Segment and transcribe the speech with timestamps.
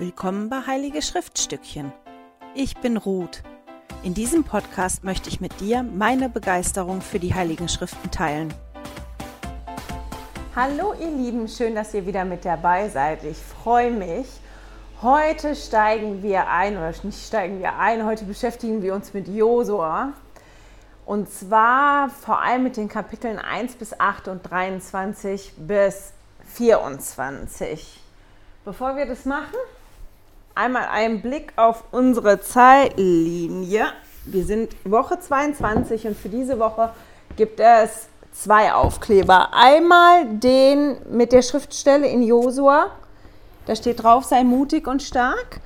[0.00, 1.92] Willkommen bei Heilige Schriftstückchen.
[2.54, 3.42] Ich bin Ruth.
[4.04, 8.54] In diesem Podcast möchte ich mit dir meine Begeisterung für die Heiligen Schriften teilen.
[10.54, 13.24] Hallo ihr Lieben, schön, dass ihr wieder mit dabei seid.
[13.24, 14.28] Ich freue mich.
[15.02, 20.12] Heute steigen wir ein, oder nicht steigen wir ein, heute beschäftigen wir uns mit Josua.
[21.06, 26.12] Und zwar vor allem mit den Kapiteln 1 bis 8 und 23 bis
[26.54, 28.00] 24.
[28.64, 29.56] Bevor wir das machen,
[30.58, 33.86] einmal einen Blick auf unsere Zeitlinie.
[34.24, 36.90] Wir sind Woche 22 und für diese Woche
[37.36, 39.54] gibt es zwei Aufkleber.
[39.54, 42.90] Einmal den mit der Schriftstelle in Josua.
[43.66, 45.60] Da steht drauf, sei mutig und stark.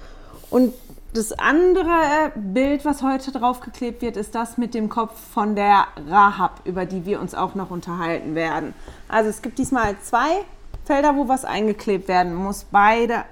[0.51, 0.75] Und
[1.15, 6.61] das andere Bild, was heute draufgeklebt wird, ist das mit dem Kopf von der Rahab,
[6.65, 8.75] über die wir uns auch noch unterhalten werden.
[9.09, 10.45] Also es gibt diesmal zwei
[10.85, 12.65] Felder, wo was eingeklebt werden muss.
[12.71, 13.25] Beide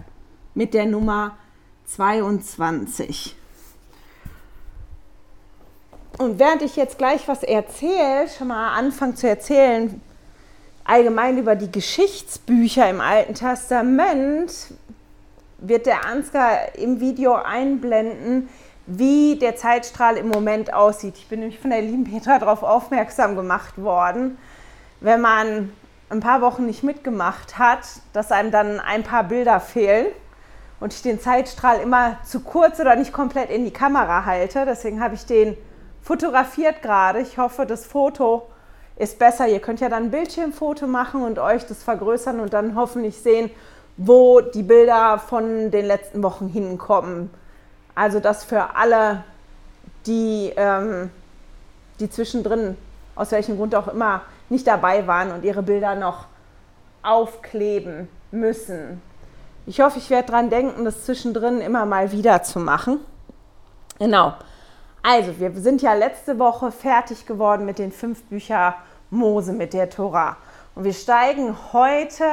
[0.55, 1.33] mit der Nummer
[1.97, 3.37] 22.
[6.19, 10.01] Und während ich jetzt gleich was erzähle, schon mal anfange zu erzählen,
[10.85, 14.75] allgemein über die Geschichtsbücher im Alten Testament,
[15.59, 18.49] wird der Ansgar im Video einblenden,
[18.87, 21.15] wie der Zeitstrahl im Moment aussieht.
[21.17, 24.39] Ich bin nämlich von der lieben Petra darauf aufmerksam gemacht worden,
[25.01, 25.73] wenn man
[26.09, 30.07] ein paar Wochen nicht mitgemacht hat, dass einem dann ein paar Bilder fehlen
[30.81, 34.65] und ich den Zeitstrahl immer zu kurz oder nicht komplett in die Kamera halte.
[34.67, 35.57] Deswegen habe ich den
[36.03, 37.21] fotografiert gerade.
[37.21, 38.47] Ich hoffe, das Foto
[38.97, 39.47] ist besser.
[39.47, 43.51] Ihr könnt ja dann ein Bildschirmfoto machen und euch das vergrößern und dann hoffentlich sehen,
[43.97, 47.31] wo die Bilder von den letzten Wochen hinkommen.
[47.95, 49.25] Also das für alle,
[50.07, 51.11] die, ähm,
[51.99, 52.79] die zwischendrin,
[53.15, 56.27] aus welchem Grund auch immer, nicht dabei waren und ihre Bilder noch
[57.03, 59.03] aufkleben müssen.
[59.71, 62.99] Ich hoffe, ich werde daran denken, das zwischendrin immer mal wieder zu machen.
[64.01, 64.35] Genau.
[65.01, 68.75] Also, wir sind ja letzte Woche fertig geworden mit den fünf Büchern
[69.11, 70.39] Mose, mit der Tora.
[70.75, 72.25] Und wir steigen heute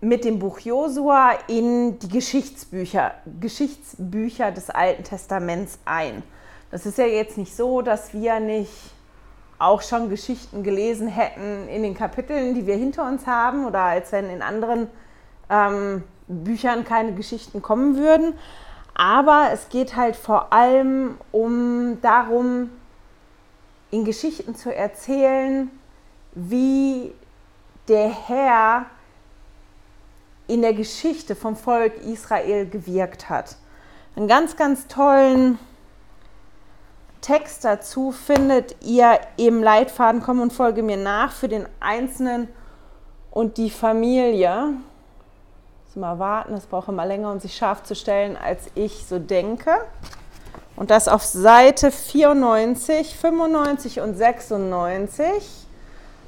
[0.00, 6.22] mit dem Buch Josua in die Geschichtsbücher, Geschichtsbücher des Alten Testaments ein.
[6.70, 8.72] Das ist ja jetzt nicht so, dass wir nicht
[9.58, 14.10] auch schon Geschichten gelesen hätten in den Kapiteln, die wir hinter uns haben oder als
[14.10, 14.88] wenn in anderen
[15.50, 18.34] ähm, Büchern keine Geschichten kommen würden.
[18.94, 22.70] Aber es geht halt vor allem um darum,
[23.90, 25.70] in Geschichten zu erzählen,
[26.34, 27.12] wie
[27.86, 28.86] der Herr
[30.46, 33.56] in der Geschichte vom Volk Israel gewirkt hat.
[34.16, 35.58] Einen ganz, ganz tollen
[37.20, 42.48] Text dazu findet ihr im Leitfaden Komm und folge mir nach für den Einzelnen
[43.30, 44.74] und die Familie
[45.96, 49.70] mal warten, das braucht immer länger, um sich scharf zu stellen, als ich so denke.
[50.76, 55.26] Und das auf Seite 94, 95 und 96.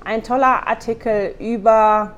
[0.05, 2.15] Ein toller Artikel über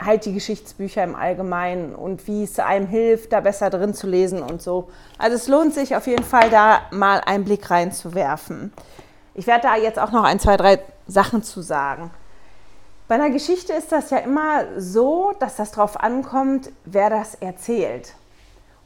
[0.00, 4.42] halt die Geschichtsbücher im Allgemeinen und wie es einem hilft, da besser drin zu lesen
[4.42, 4.88] und so.
[5.18, 8.72] Also es lohnt sich auf jeden Fall, da mal einen Blick reinzuwerfen.
[9.34, 12.10] Ich werde da jetzt auch noch ein, zwei, drei Sachen zu sagen.
[13.10, 18.14] Bei einer Geschichte ist das ja immer so, dass das darauf ankommt, wer das erzählt.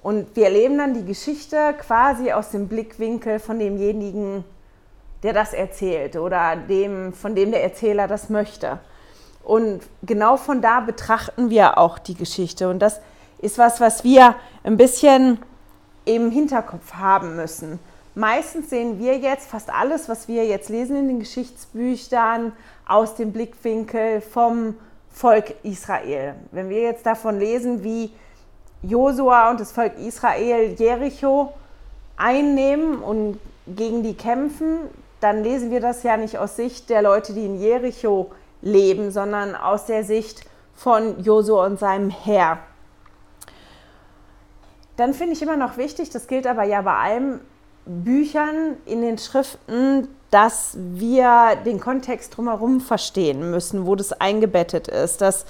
[0.02, 4.42] Und wir erleben dann die Geschichte quasi aus dem Blickwinkel von demjenigen,
[5.22, 8.78] der das erzählt oder dem, von dem der Erzähler das möchte.
[9.42, 12.70] Und genau von da betrachten wir auch die Geschichte.
[12.70, 13.02] Und das
[13.42, 15.38] ist was, was wir ein bisschen
[16.06, 17.78] im Hinterkopf haben müssen.
[18.14, 22.52] Meistens sehen wir jetzt fast alles, was wir jetzt lesen in den Geschichtsbüchern,
[22.86, 24.76] aus dem Blickwinkel vom
[25.10, 26.34] Volk Israel.
[26.52, 28.12] Wenn wir jetzt davon lesen, wie
[28.82, 31.52] Josua und das Volk Israel Jericho
[32.16, 34.80] einnehmen und gegen die kämpfen,
[35.20, 39.56] dann lesen wir das ja nicht aus Sicht der Leute, die in Jericho leben, sondern
[39.56, 40.42] aus der Sicht
[40.74, 42.58] von Josua und seinem Herr.
[44.96, 47.40] Dann finde ich immer noch wichtig, das gilt aber ja bei allem,
[47.86, 55.20] Büchern, in den Schriften, dass wir den Kontext drumherum verstehen müssen, wo das eingebettet ist,
[55.20, 55.44] dass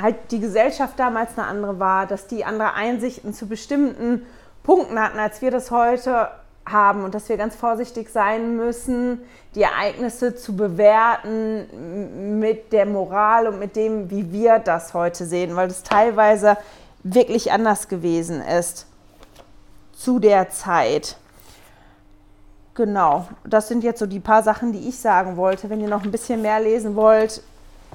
[0.00, 4.24] halt die Gesellschaft damals eine andere war, dass die andere Einsichten zu bestimmten
[4.62, 6.28] Punkten hatten, als wir das heute
[6.64, 9.20] haben und dass wir ganz vorsichtig sein müssen,
[9.54, 15.56] die Ereignisse zu bewerten mit der Moral und mit dem, wie wir das heute sehen,
[15.56, 16.56] weil es teilweise
[17.02, 18.86] wirklich anders gewesen ist
[19.96, 21.16] zu der Zeit.
[22.78, 25.68] Genau, das sind jetzt so die paar Sachen, die ich sagen wollte.
[25.68, 27.42] Wenn ihr noch ein bisschen mehr lesen wollt,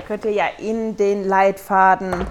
[0.06, 2.28] könnt ihr ja in den Leitfaden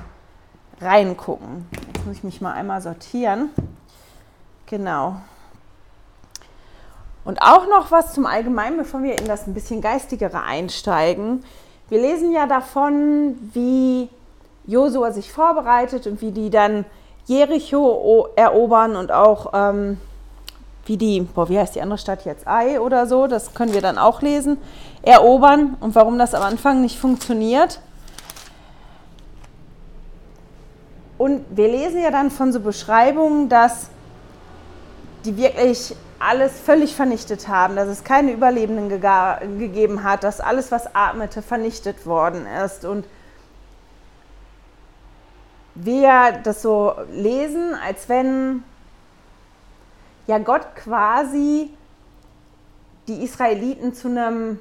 [0.79, 1.67] reingucken.
[1.95, 3.49] Jetzt muss ich mich mal einmal sortieren.
[4.67, 5.17] Genau.
[7.25, 11.45] Und auch noch was zum Allgemeinen, bevor wir in das ein bisschen geistigere einsteigen.
[11.89, 14.11] Wir lesen ja davon, wie
[14.67, 16.85] Josua sich vorbereitet und wie die dann
[17.25, 19.97] Jericho erobern und auch ähm,
[20.87, 23.81] wie die, boah, wie heißt die andere Stadt jetzt, Ai oder so, das können wir
[23.81, 24.59] dann auch lesen,
[25.03, 27.81] erobern und warum das am Anfang nicht funktioniert.
[31.19, 33.89] Und wir lesen ja dann von so Beschreibungen, dass
[35.25, 40.95] die wirklich alles völlig vernichtet haben, dass es keine Überlebenden gegeben hat, dass alles, was
[40.95, 42.85] atmete, vernichtet worden ist.
[42.85, 43.07] Und
[45.75, 48.63] wir das so lesen, als wenn
[50.27, 51.71] ja Gott quasi
[53.09, 54.61] die Israeliten zu einem,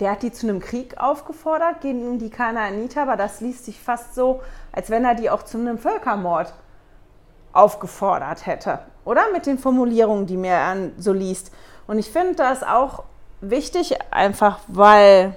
[0.00, 4.14] der hat die zu einem Krieg aufgefordert gegen die Kanaaniter, aber das liest sich fast
[4.14, 4.40] so,
[4.72, 6.52] als wenn er die auch zu einem Völkermord
[7.52, 9.22] aufgefordert hätte, oder?
[9.32, 11.52] Mit den Formulierungen, die mir so liest.
[11.86, 13.04] Und ich finde das auch
[13.40, 15.36] wichtig, einfach weil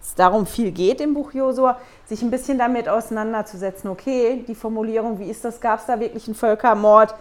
[0.00, 3.90] es darum viel geht im Buch Josua, sich ein bisschen damit auseinanderzusetzen.
[3.90, 5.60] Okay, die Formulierung, wie ist das?
[5.60, 7.14] Gab es da wirklich einen Völkermord?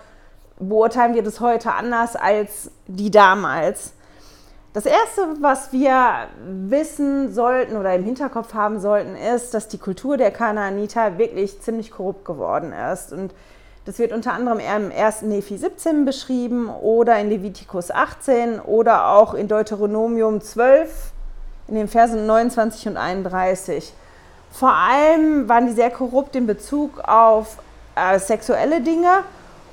[0.59, 3.93] Beurteilen wir das heute anders als die damals?
[4.73, 6.27] Das Erste, was wir
[6.67, 11.91] wissen sollten oder im Hinterkopf haben sollten, ist, dass die Kultur der Kanaaniter wirklich ziemlich
[11.91, 13.13] korrupt geworden ist.
[13.13, 13.33] Und
[13.85, 15.23] das wird unter anderem im 1.
[15.23, 21.11] Nephi 17 beschrieben oder in Levitikus 18 oder auch in Deuteronomium 12
[21.67, 23.93] in den Versen 29 und 31.
[24.51, 27.57] Vor allem waren die sehr korrupt in Bezug auf
[27.95, 29.23] äh, sexuelle Dinge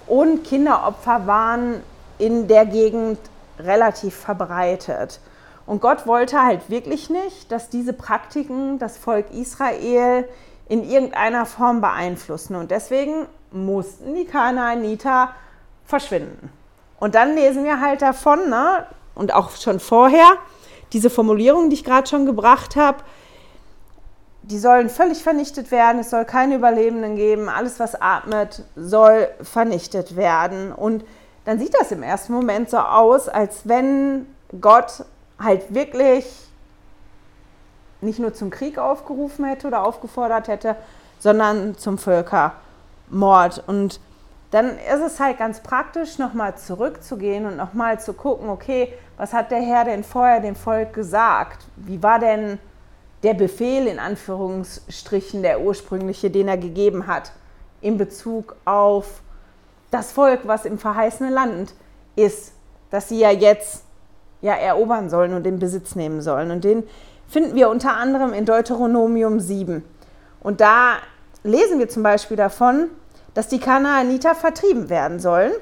[0.07, 1.83] und Kinderopfer waren
[2.19, 3.19] in der Gegend
[3.59, 5.21] relativ verbreitet.
[5.67, 10.29] Und Gott wollte halt wirklich nicht, dass diese Praktiken das Volk Israel
[10.69, 12.57] in irgendeiner Form beeinflussen.
[12.57, 15.31] Und deswegen mussten die Kanaaniter
[15.85, 16.51] verschwinden.
[16.99, 20.37] Und dann lesen wir halt davon, ne, und auch schon vorher,
[20.93, 22.99] diese Formulierung, die ich gerade schon gebracht habe,
[24.51, 30.17] die sollen völlig vernichtet werden, es soll keine Überlebenden geben, alles, was atmet, soll vernichtet
[30.17, 30.71] werden.
[30.73, 31.05] Und
[31.47, 34.27] dann sieht das im ersten Moment so aus, als wenn
[34.61, 35.05] Gott
[35.39, 36.27] halt wirklich
[38.03, 40.77] nicht nur zum Krieg aufgerufen hätte oder aufgefordert hätte,
[41.19, 43.65] sondern zum Völkermord.
[43.67, 43.99] Und
[44.51, 49.51] dann ist es halt ganz praktisch, nochmal zurückzugehen und nochmal zu gucken, okay, was hat
[49.51, 51.65] der Herr denn vorher dem Volk gesagt?
[51.77, 52.59] Wie war denn
[53.25, 57.33] der Befehl in Anführungsstrichen, der ursprüngliche, den er gegeben hat,
[57.81, 59.23] in Bezug auf
[59.91, 61.75] das Volk, was im verheißenen Land
[62.17, 62.53] ist,
[62.91, 63.85] das sie ja jetzt
[64.43, 66.51] ja erobern sollen und in Besitz nehmen sollen.
[66.51, 66.85] Und den
[67.29, 69.83] finden wir unter anderem in Deuteronomium 7.
[70.41, 70.97] Und da
[71.43, 72.91] lesen wir zum Beispiel davon,
[73.33, 75.53] dass die Kanaaniter vertrieben werden sollen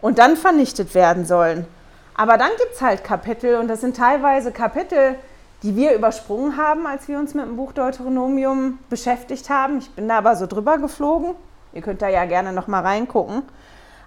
[0.00, 1.66] und dann vernichtet werden sollen.
[2.14, 5.16] Aber dann gibt es halt Kapitel und das sind teilweise Kapitel,
[5.62, 9.78] die wir übersprungen haben, als wir uns mit dem Buch Deuteronomium beschäftigt haben.
[9.78, 11.34] Ich bin da aber so drüber geflogen.
[11.72, 13.42] Ihr könnt da ja gerne noch mal reingucken.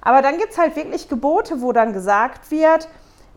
[0.01, 2.87] Aber dann gibt es halt wirklich Gebote, wo dann gesagt wird,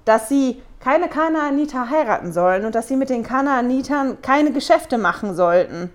[0.04, 5.34] dass sie keine Kanaaniter heiraten sollen und dass sie mit den Kanaanitern keine Geschäfte machen
[5.34, 5.90] sollten.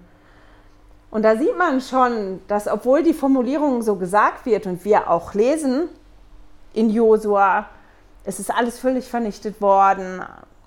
[1.11, 5.33] Und da sieht man schon, dass obwohl die Formulierung so gesagt wird und wir auch
[5.33, 5.89] lesen
[6.73, 7.68] in Josua,
[8.23, 10.23] es ist alles völlig vernichtet worden,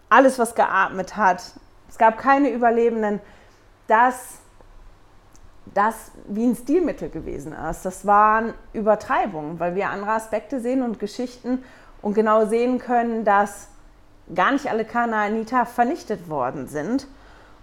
[0.08, 1.42] alles, was geatmet hat,
[1.88, 3.20] es gab keine Überlebenden,
[3.86, 4.38] dass
[5.74, 7.84] das wie ein Stilmittel gewesen ist.
[7.84, 11.64] Das waren Übertreibungen, weil wir andere Aspekte sehen und Geschichten
[12.02, 13.68] und genau sehen können, dass
[14.34, 17.06] gar nicht alle Kanaaniter vernichtet worden sind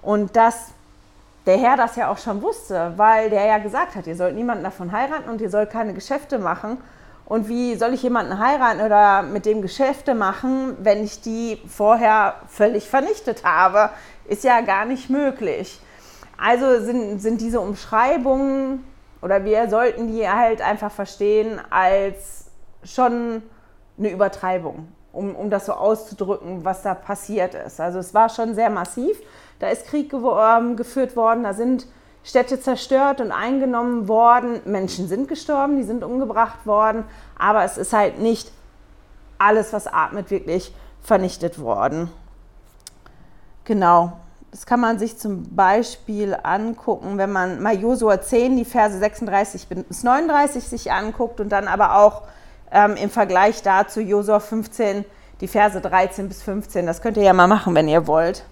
[0.01, 0.71] und dass
[1.45, 4.63] der Herr das ja auch schon wusste, weil der ja gesagt hat, ihr sollt niemanden
[4.63, 6.77] davon heiraten und ihr sollt keine Geschäfte machen.
[7.25, 12.35] Und wie soll ich jemanden heiraten oder mit dem Geschäfte machen, wenn ich die vorher
[12.47, 13.89] völlig vernichtet habe?
[14.27, 15.79] Ist ja gar nicht möglich.
[16.37, 18.83] Also sind, sind diese Umschreibungen
[19.21, 22.45] oder wir sollten die halt einfach verstehen als
[22.83, 23.41] schon
[23.97, 27.79] eine Übertreibung, um, um das so auszudrücken, was da passiert ist.
[27.79, 29.17] Also es war schon sehr massiv.
[29.59, 31.87] Da ist Krieg ähm, geführt worden, da sind
[32.23, 34.61] Städte zerstört und eingenommen worden.
[34.65, 37.03] Menschen sind gestorben, die sind umgebracht worden,
[37.37, 38.51] aber es ist halt nicht
[39.37, 42.09] alles, was atmet, wirklich vernichtet worden.
[43.65, 44.13] Genau.
[44.51, 49.67] Das kann man sich zum Beispiel angucken, wenn man mal Josua 10, die Verse 36
[49.67, 52.21] bis 39 sich anguckt und dann aber auch
[52.71, 55.05] ähm, im Vergleich dazu Josua 15,
[55.41, 56.85] die Verse 13 bis 15.
[56.85, 58.45] Das könnt ihr ja mal machen, wenn ihr wollt.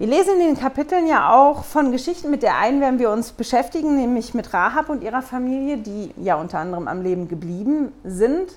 [0.00, 3.32] Wir lesen in den Kapiteln ja auch von Geschichten, mit der einen werden wir uns
[3.32, 8.50] beschäftigen, nämlich mit Rahab und ihrer Familie, die ja unter anderem am Leben geblieben sind,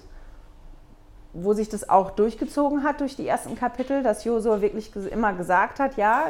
[1.34, 5.82] wo sich das auch durchgezogen hat durch die ersten Kapitel, dass Josua wirklich immer gesagt
[5.82, 6.28] hat, ja,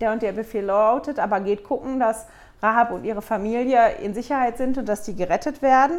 [0.00, 2.26] der und der Befehl lautet, aber geht gucken, dass
[2.62, 5.98] Rahab und ihre Familie in Sicherheit sind und dass die gerettet werden.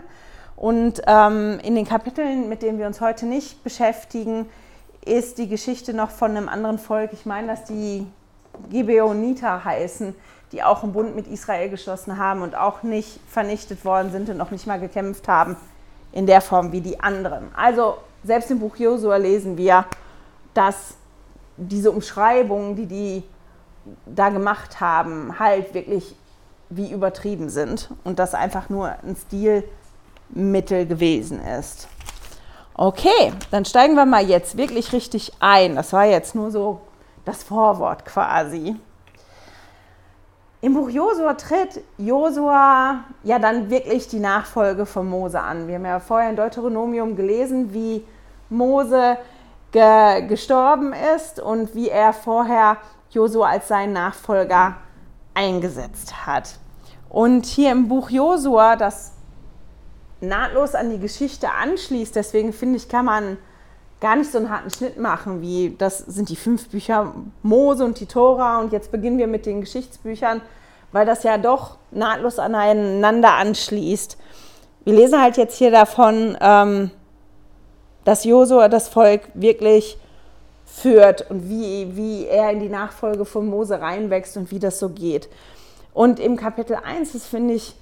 [0.55, 4.49] Und ähm, in den Kapiteln, mit denen wir uns heute nicht beschäftigen,
[5.03, 7.11] ist die Geschichte noch von einem anderen Volk.
[7.11, 8.07] Ich meine, dass die
[8.69, 10.15] Gibeoniter heißen,
[10.51, 14.37] die auch einen Bund mit Israel geschlossen haben und auch nicht vernichtet worden sind und
[14.37, 15.57] noch nicht mal gekämpft haben
[16.11, 17.53] in der Form wie die anderen.
[17.55, 19.85] Also selbst im Buch Josua lesen wir,
[20.53, 20.95] dass
[21.57, 23.23] diese Umschreibungen, die die
[24.05, 26.15] da gemacht haben, halt wirklich
[26.69, 31.87] wie übertrieben sind und das einfach nur ein Stilmittel gewesen ist.
[32.75, 35.75] Okay, dann steigen wir mal jetzt wirklich richtig ein.
[35.75, 36.81] Das war jetzt nur so
[37.25, 38.75] das Vorwort quasi.
[40.61, 45.67] Im Buch Josua tritt Josua ja dann wirklich die Nachfolge von Mose an.
[45.67, 48.05] Wir haben ja vorher in Deuteronomium gelesen, wie
[48.49, 49.17] Mose
[49.71, 52.77] ge gestorben ist und wie er vorher
[53.09, 54.77] Josua als seinen Nachfolger
[55.33, 56.59] eingesetzt hat.
[57.09, 59.11] Und hier im Buch Josua, das
[60.21, 63.37] nahtlos an die Geschichte anschließt, deswegen finde ich, kann man
[64.03, 68.01] gar nicht so einen harten Schnitt machen, wie das sind die fünf Bücher Mose und
[68.01, 70.41] die Tora und jetzt beginnen wir mit den Geschichtsbüchern,
[70.91, 74.17] weil das ja doch nahtlos aneinander anschließt.
[74.83, 76.91] Wir lesen halt jetzt hier davon, ähm,
[78.03, 79.97] dass Josua das Volk wirklich
[80.65, 84.89] führt und wie, wie er in die Nachfolge von Mose reinwächst und wie das so
[84.89, 85.29] geht.
[85.93, 87.73] Und im Kapitel 1, das finde ich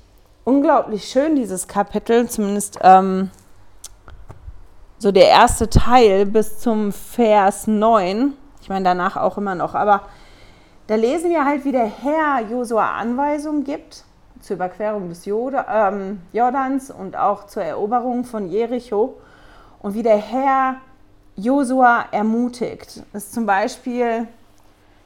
[0.43, 3.31] unglaublich schön, dieses Kapitel, zumindest ähm,
[5.01, 8.33] so der erste Teil bis zum Vers 9.
[8.61, 9.73] Ich meine, danach auch immer noch.
[9.73, 10.03] Aber
[10.85, 14.03] da lesen wir halt, wie der Herr Josua Anweisungen gibt
[14.41, 19.17] zur Überquerung des ähm, Jordans und auch zur Eroberung von Jericho.
[19.79, 20.75] Und wie der Herr
[21.35, 23.01] Josua ermutigt.
[23.11, 24.27] Das ist zum Beispiel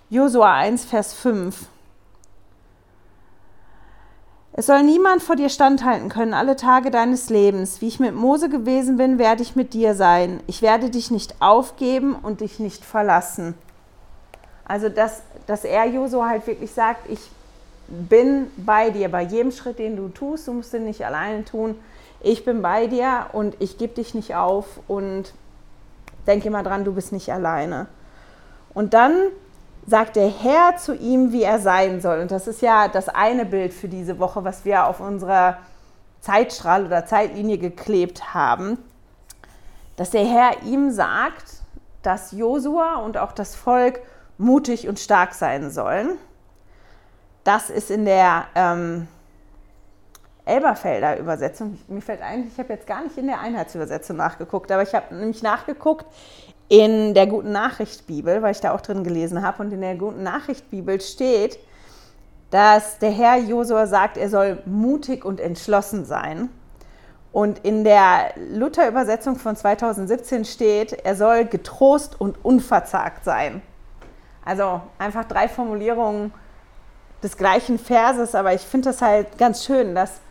[0.09, 1.69] Josua 1, Vers 5.
[4.57, 7.81] Es soll niemand vor dir standhalten können alle Tage deines Lebens.
[7.81, 10.39] Wie ich mit Mose gewesen bin, werde ich mit dir sein.
[10.47, 13.55] Ich werde dich nicht aufgeben und dich nicht verlassen.
[14.63, 17.19] Also, dass, dass er Josu halt wirklich sagt, ich
[17.89, 20.47] bin bei dir bei jedem Schritt, den du tust.
[20.47, 21.75] Du musst ihn nicht alleine tun.
[22.21, 25.33] Ich bin bei dir und ich gebe dich nicht auf und
[26.27, 27.87] denke immer dran, du bist nicht alleine.
[28.73, 29.15] Und dann
[29.87, 32.19] sagt der Herr zu ihm, wie er sein soll.
[32.19, 35.57] Und das ist ja das eine Bild für diese Woche, was wir auf unserer
[36.21, 38.79] Zeitstrahl oder Zeitlinie geklebt haben,
[39.95, 41.61] dass der Herr ihm sagt,
[42.01, 44.01] dass Josua und auch das Volk
[44.37, 46.17] mutig und stark sein sollen.
[47.43, 49.07] Das ist in der ähm,
[50.45, 51.79] Elberfelder Übersetzung.
[51.87, 55.13] Mir fällt ein, ich habe jetzt gar nicht in der Einheitsübersetzung nachgeguckt, aber ich habe
[55.13, 56.05] nämlich nachgeguckt
[56.67, 59.61] in der Guten Nachricht Bibel, weil ich da auch drin gelesen habe.
[59.63, 61.59] Und in der Guten Nachricht Bibel steht,
[62.49, 66.49] dass der Herr Josua sagt, er soll mutig und entschlossen sein.
[67.31, 73.61] Und in der Luther-Übersetzung von 2017 steht, er soll getrost und unverzagt sein.
[74.45, 76.31] Also einfach drei Formulierungen
[77.21, 80.21] des gleichen Verses, aber ich finde das halt ganz schön, dass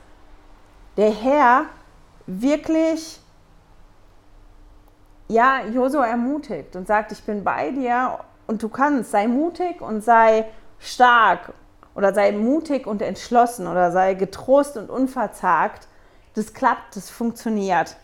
[0.97, 1.67] der Herr
[2.27, 3.21] wirklich
[5.29, 10.03] ja, Josua ermutigt und sagt, ich bin bei dir und du kannst, sei mutig und
[10.03, 10.47] sei
[10.79, 11.53] stark
[11.95, 15.89] oder sei mutig und entschlossen oder sei getrost und unverzagt.
[16.35, 17.97] Das klappt, das funktioniert.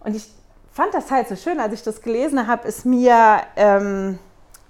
[0.00, 0.28] Und ich
[0.72, 4.18] fand das halt so schön, als ich das gelesen habe, ist mir ähm,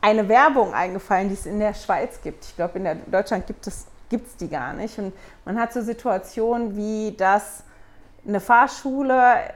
[0.01, 2.45] eine Werbung eingefallen, die es in der Schweiz gibt.
[2.45, 4.99] Ich glaube, in Deutschland gibt es gibt's die gar nicht.
[4.99, 5.13] Und
[5.45, 7.65] man hat so Situationen wie, dass
[8.27, 9.55] eine Fahrschule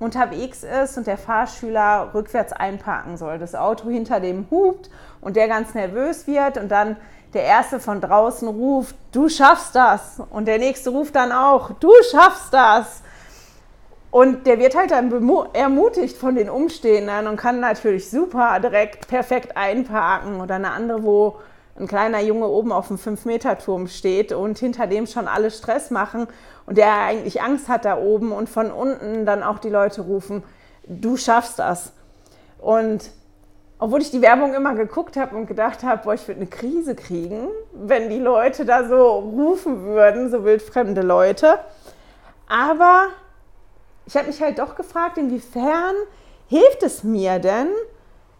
[0.00, 3.38] unterwegs ist und der Fahrschüler rückwärts einparken soll.
[3.38, 6.96] Das Auto hinter dem hupt und der ganz nervös wird und dann
[7.34, 10.20] der erste von draußen ruft, du schaffst das.
[10.30, 13.02] Und der nächste ruft dann auch, du schaffst das.
[14.10, 15.10] Und der wird halt dann
[15.52, 20.40] ermutigt von den Umstehenden und kann natürlich super direkt perfekt einparken.
[20.40, 21.36] Oder eine andere, wo
[21.76, 26.28] ein kleiner Junge oben auf dem 5-Meter-Turm steht und hinter dem schon alle Stress machen
[26.66, 30.42] und der eigentlich Angst hat da oben und von unten dann auch die Leute rufen,
[30.86, 31.92] du schaffst das.
[32.58, 33.10] Und
[33.78, 36.94] obwohl ich die Werbung immer geguckt habe und gedacht habe, boah, ich würde eine Krise
[36.94, 41.58] kriegen, wenn die Leute da so rufen würden, so wildfremde Leute.
[42.46, 43.08] Aber
[44.06, 45.94] ich habe mich halt doch gefragt, inwiefern
[46.48, 47.68] hilft es mir denn,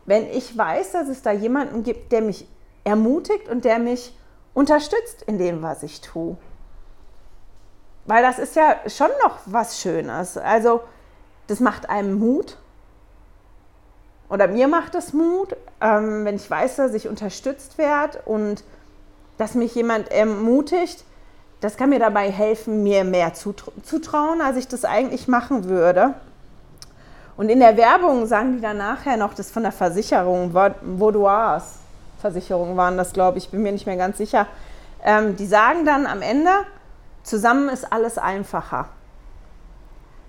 [0.07, 2.47] wenn ich weiß, dass es da jemanden gibt, der mich
[2.85, 4.17] ermutigt und der mich
[4.53, 6.37] unterstützt in dem, was ich tue.
[8.07, 10.37] Weil das ist ja schon noch was Schönes.
[10.37, 10.83] Also
[11.47, 12.59] das macht einem Mut.
[14.29, 18.65] Oder mir macht es Mut, ähm, wenn ich weiß, dass ich unterstützt werde und
[19.39, 21.05] dass mich jemand ermutigt.
[21.61, 26.15] Das kann mir dabei helfen, mir mehr zutrauen, als ich das eigentlich machen würde.
[27.37, 31.63] Und in der Werbung sagen die dann nachher noch das von der Versicherung, Vaudois
[32.21, 34.47] Versicherung waren das, glaube ich, bin mir nicht mehr ganz sicher.
[35.05, 36.51] Ähm, die sagen dann am Ende,
[37.25, 38.89] zusammen ist alles einfacher.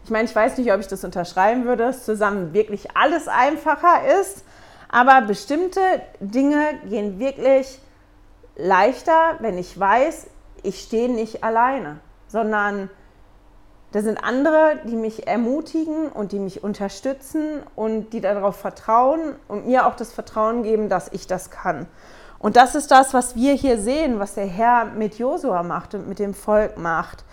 [0.03, 4.21] Ich meine, ich weiß nicht, ob ich das unterschreiben würde, dass zusammen wirklich alles einfacher
[4.21, 4.43] ist,
[4.89, 5.81] aber bestimmte
[6.19, 7.79] Dinge gehen wirklich
[8.55, 10.27] leichter, wenn ich weiß,
[10.63, 12.89] ich stehe nicht alleine, sondern
[13.91, 19.67] da sind andere, die mich ermutigen und die mich unterstützen und die darauf vertrauen und
[19.67, 21.87] mir auch das Vertrauen geben, dass ich das kann.
[22.39, 26.07] Und das ist das, was wir hier sehen, was der Herr mit Josua macht und
[26.07, 27.23] mit dem Volk macht.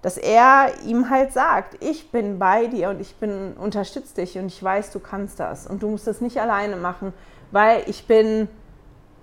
[0.00, 4.46] Dass er ihm halt sagt, ich bin bei dir und ich bin unterstütze dich und
[4.46, 5.66] ich weiß, du kannst das.
[5.66, 7.12] Und du musst das nicht alleine machen,
[7.52, 8.48] weil ich bin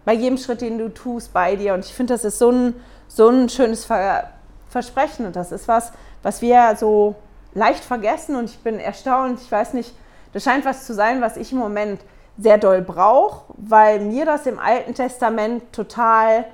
[0.06, 1.74] bei jedem Schritt, den du tust, bei dir.
[1.74, 2.76] Und ich finde, das ist so ein,
[3.08, 4.30] so ein schönes Ver
[4.70, 5.26] Versprechen.
[5.26, 5.92] Und das ist was,
[6.22, 7.16] was wir so
[7.54, 9.40] leicht vergessen und ich bin erstaunt.
[9.42, 9.94] Ich weiß nicht,
[10.34, 12.00] das scheint was zu sein, was ich im Moment
[12.40, 16.46] sehr doll brauche, weil mir das im Alten Testament total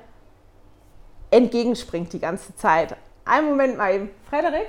[1.30, 2.96] entgegenspringt die ganze Zeit.
[3.24, 4.10] Einen Moment mal eben.
[4.28, 4.66] Frederik,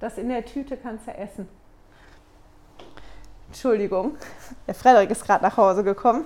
[0.00, 1.48] das in der Tüte kannst du essen.
[3.48, 4.16] Entschuldigung,
[4.66, 6.24] der Frederik ist gerade nach Hause gekommen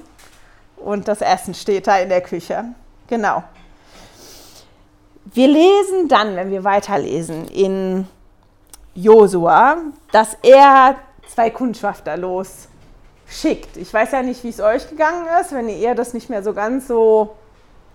[0.77, 2.65] und das Essen steht da in der Küche.
[3.07, 3.43] Genau.
[5.27, 8.09] Wir lesen dann, wenn wir weiterlesen, in
[8.95, 9.77] Josua,
[10.11, 10.97] dass er
[11.29, 12.17] zwei Kundschafter
[13.29, 13.77] losschickt.
[13.77, 16.53] Ich weiß ja nicht, wie es euch gegangen ist, wenn ihr das nicht mehr so
[16.53, 17.37] ganz so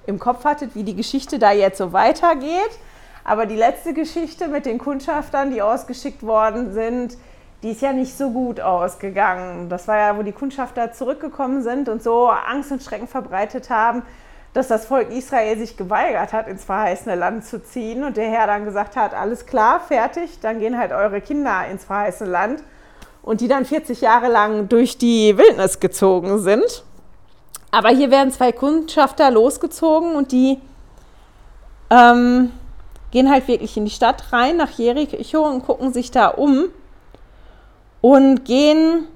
[0.06, 2.72] im Kopf hattet, wie die Geschichte da jetzt so weitergeht.
[3.24, 7.18] Aber die letzte Geschichte mit den Kundschaftern, die ausgeschickt worden sind,
[7.62, 9.70] die ist ja nicht so gut ausgegangen.
[9.70, 14.02] Das war ja, wo die Kundschafter zurückgekommen sind und so Angst und Schrecken verbreitet haben,
[14.54, 18.48] dass das Volk Israel sich geweigert hat, ins verheißene Land zu ziehen und der Herr
[18.48, 22.64] dann gesagt hat, alles klar, fertig, dann gehen halt eure Kinder ins verheißene Land
[23.24, 26.84] und die dann 40 Jahre lang durch die Wildnis gezogen sind.
[27.72, 30.60] Aber hier werden zwei Kundschafter losgezogen und die
[31.90, 32.52] ähm,
[33.10, 36.66] gehen halt wirklich in die Stadt rein, nach Jericho und gucken sich da um
[38.02, 39.08] und gehen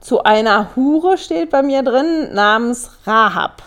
[0.00, 3.62] zu einer Hure, steht bei mir drin, namens Rahab.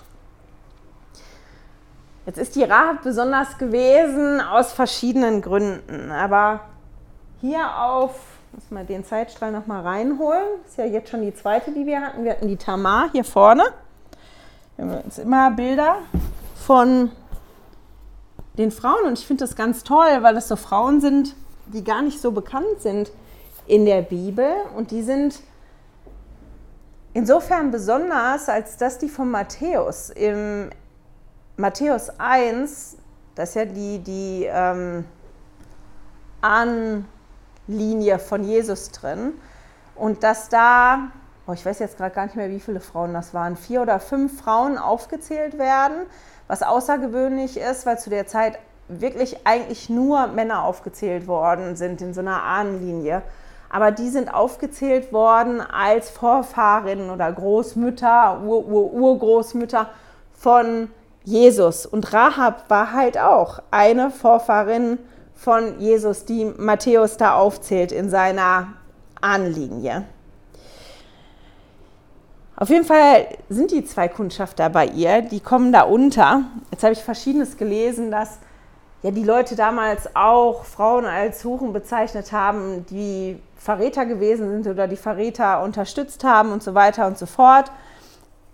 [2.25, 6.09] Jetzt ist die Rahab besonders gewesen aus verschiedenen Gründen.
[6.11, 6.61] Aber
[7.41, 8.15] hier auf,
[8.53, 10.43] muss mal den Zeitstrahl nochmal reinholen.
[10.65, 12.23] Ist ja jetzt schon die zweite, die wir hatten.
[12.23, 13.63] Wir hatten die Tamar hier vorne.
[14.75, 15.97] Wir haben jetzt immer Bilder
[16.55, 17.11] von
[18.57, 21.35] den Frauen und ich finde das ganz toll, weil das so Frauen sind,
[21.65, 23.11] die gar nicht so bekannt sind
[23.65, 25.41] in der Bibel und die sind
[27.13, 30.69] insofern besonders, als dass die von Matthäus im
[31.57, 32.97] Matthäus 1,
[33.33, 35.05] das ist ja die, die ähm,
[37.67, 39.33] Ahnenlinie von Jesus drin.
[39.95, 41.09] Und dass da,
[41.47, 43.99] oh, ich weiß jetzt gerade gar nicht mehr, wie viele Frauen das waren, vier oder
[43.99, 45.97] fünf Frauen aufgezählt werden,
[46.47, 52.13] was außergewöhnlich ist, weil zu der Zeit wirklich eigentlich nur Männer aufgezählt worden sind in
[52.13, 53.21] so einer Ahnenlinie.
[53.69, 59.89] Aber die sind aufgezählt worden als Vorfahrinnen oder Großmütter, Ur -Ur Urgroßmütter
[60.33, 60.91] von
[61.23, 61.85] Jesus.
[61.85, 64.99] Und Rahab war halt auch eine Vorfahrin
[65.43, 68.69] von Jesus, die Matthäus da aufzählt in seiner
[69.19, 70.05] Ahnenlinie.
[72.55, 76.43] Auf jeden Fall sind die zwei Kundschafter bei ihr, die kommen da unter.
[76.71, 78.37] Jetzt habe ich Verschiedenes gelesen, dass
[79.01, 84.87] ja die Leute damals auch Frauen als Huren bezeichnet haben, die Verräter gewesen sind oder
[84.87, 87.69] die Verräter unterstützt haben und so weiter und so fort.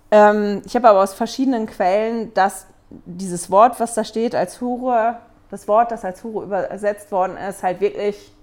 [0.09, 2.65] Ähm, ich habe aber aus verschiedenen Quellen, dass
[3.05, 5.17] dieses Wort, was da steht, als Hure,
[5.49, 8.33] das Wort, das als Hure übersetzt worden ist, halt wirklich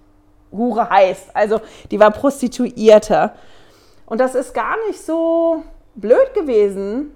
[0.53, 1.35] Hure heißt.
[1.35, 3.33] Also die war Prostituierte.
[4.07, 5.63] Und das ist gar nicht so
[5.95, 7.15] blöd gewesen,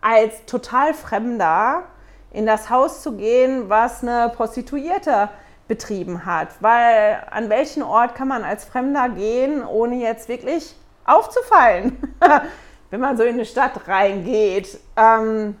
[0.00, 1.84] als total Fremder
[2.32, 5.28] in das Haus zu gehen, was eine Prostituierte
[5.68, 6.48] betrieben hat.
[6.60, 11.98] Weil an welchen Ort kann man als Fremder gehen, ohne jetzt wirklich aufzufallen?
[12.90, 15.56] wenn man so in eine Stadt reingeht, ähm,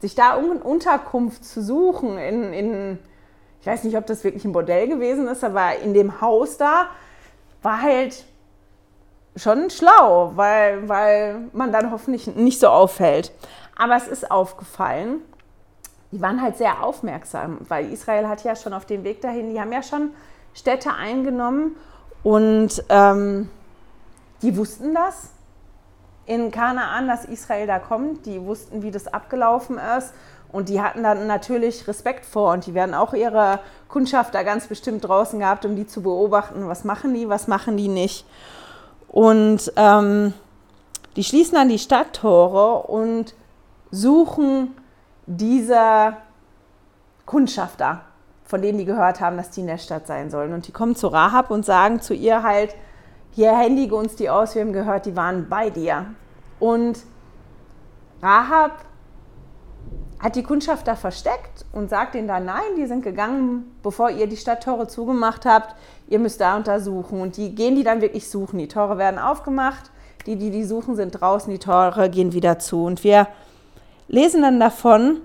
[0.00, 2.98] sich da Unterkunft zu suchen, in, in,
[3.60, 6.88] ich weiß nicht, ob das wirklich ein Bordell gewesen ist, aber in dem Haus da
[7.62, 8.24] war halt
[9.36, 13.32] schon schlau, weil, weil man dann hoffentlich nicht so auffällt.
[13.76, 15.20] Aber es ist aufgefallen,
[16.12, 19.60] die waren halt sehr aufmerksam, weil Israel hat ja schon auf dem Weg dahin, die
[19.60, 20.10] haben ja schon
[20.54, 21.76] Städte eingenommen
[22.22, 23.48] und ähm,
[24.42, 25.30] die wussten das
[26.30, 28.24] in Kanaan, dass Israel da kommt.
[28.24, 30.14] Die wussten, wie das abgelaufen ist.
[30.52, 34.66] Und die hatten dann natürlich Respekt vor und die werden auch ihre Kundschaft da ganz
[34.66, 36.66] bestimmt draußen gehabt, um die zu beobachten.
[36.68, 38.26] Was machen die, was machen die nicht?
[39.08, 40.32] Und ähm,
[41.16, 43.34] die schließen dann die Stadttore und
[43.90, 44.76] suchen
[45.26, 46.16] diese
[47.26, 48.02] Kundschafter,
[48.44, 50.52] von denen die gehört haben, dass die in der Stadt sein sollen.
[50.52, 52.74] Und die kommen zu Rahab und sagen zu ihr halt,
[53.32, 56.06] hier händige uns die aus, wir haben gehört, die waren bei dir.
[56.60, 56.98] Und
[58.22, 58.84] Rahab
[60.20, 64.36] hat die Kundschafter versteckt und sagt ihnen dann, nein, die sind gegangen, bevor ihr die
[64.36, 65.74] Stadttore zugemacht habt,
[66.08, 67.22] ihr müsst da untersuchen.
[67.22, 68.58] Und die gehen die dann wirklich suchen.
[68.58, 69.90] Die Tore werden aufgemacht,
[70.26, 72.84] die, die die suchen, sind draußen, die Tore gehen wieder zu.
[72.84, 73.28] Und wir
[74.08, 75.20] lesen dann davon,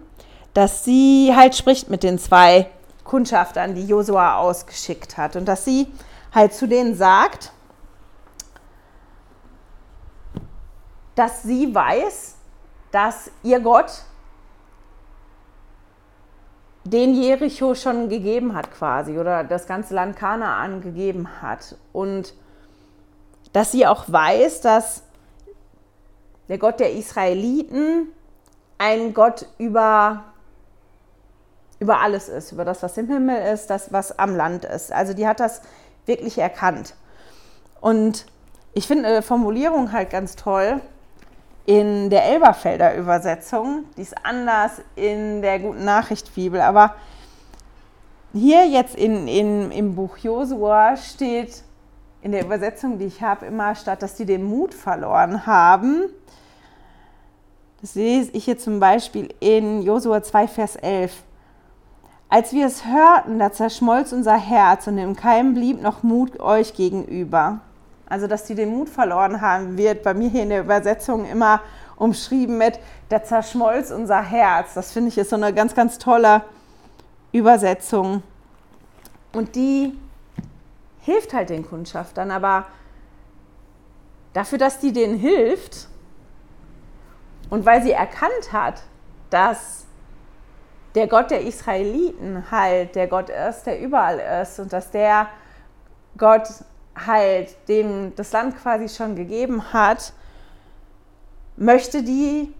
[0.53, 2.69] dass sie halt spricht mit den zwei
[3.03, 5.35] Kundschaftern, die Josua ausgeschickt hat.
[5.35, 5.87] Und dass sie
[6.33, 7.51] halt zu denen sagt,
[11.15, 12.35] dass sie weiß,
[12.91, 14.03] dass ihr Gott
[16.85, 21.75] den Jericho schon gegeben hat quasi oder das ganze Land Kanaan gegeben hat.
[21.93, 22.35] Und
[23.53, 25.03] dass sie auch weiß, dass
[26.47, 28.09] der Gott der Israeliten
[28.77, 30.25] ein Gott über,
[31.79, 34.91] über alles ist, über das, was im Himmel ist, das, was am Land ist.
[34.91, 35.61] Also die hat das
[36.05, 36.93] wirklich erkannt.
[37.81, 38.27] Und
[38.73, 40.81] ich finde eine Formulierung halt ganz toll,
[41.65, 43.85] in der Elberfelder Übersetzung.
[43.97, 46.61] Die ist anders in der Guten Nachricht Bibel.
[46.61, 46.95] Aber
[48.33, 51.63] hier jetzt in, in, im Buch Josua steht
[52.21, 56.09] in der Übersetzung, die ich habe, immer statt, dass die den Mut verloren haben.
[57.81, 61.23] Das lese ich hier zum Beispiel in Josua 2, Vers 11.
[62.29, 66.73] Als wir es hörten, da zerschmolz unser Herz und im Keim blieb noch Mut euch
[66.73, 67.61] gegenüber.
[68.07, 71.61] Also, dass die den Mut verloren haben, wird bei mir hier in der Übersetzung immer
[71.95, 74.73] umschrieben mit, da zerschmolz unser Herz.
[74.73, 76.43] Das finde ich ist so eine ganz, ganz tolle
[77.31, 78.21] Übersetzung.
[79.33, 79.97] Und die
[81.01, 82.65] hilft halt den Kundschaftern, aber
[84.33, 85.87] dafür, dass die denen hilft
[87.49, 88.81] und weil sie erkannt hat,
[89.29, 89.85] dass
[90.95, 95.27] der Gott der Israeliten halt der Gott ist, der überall ist und dass der
[96.17, 96.47] Gott
[96.95, 100.13] halt denen das Land quasi schon gegeben hat,
[101.57, 102.53] möchte die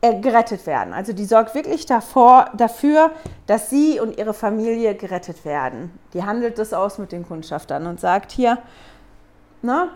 [0.00, 0.94] äh, gerettet werden.
[0.94, 3.10] Also die sorgt wirklich davor, dafür,
[3.46, 5.98] dass sie und ihre Familie gerettet werden.
[6.14, 8.58] Die handelt das aus mit den Kundschaftern und sagt hier,
[9.62, 9.88] na,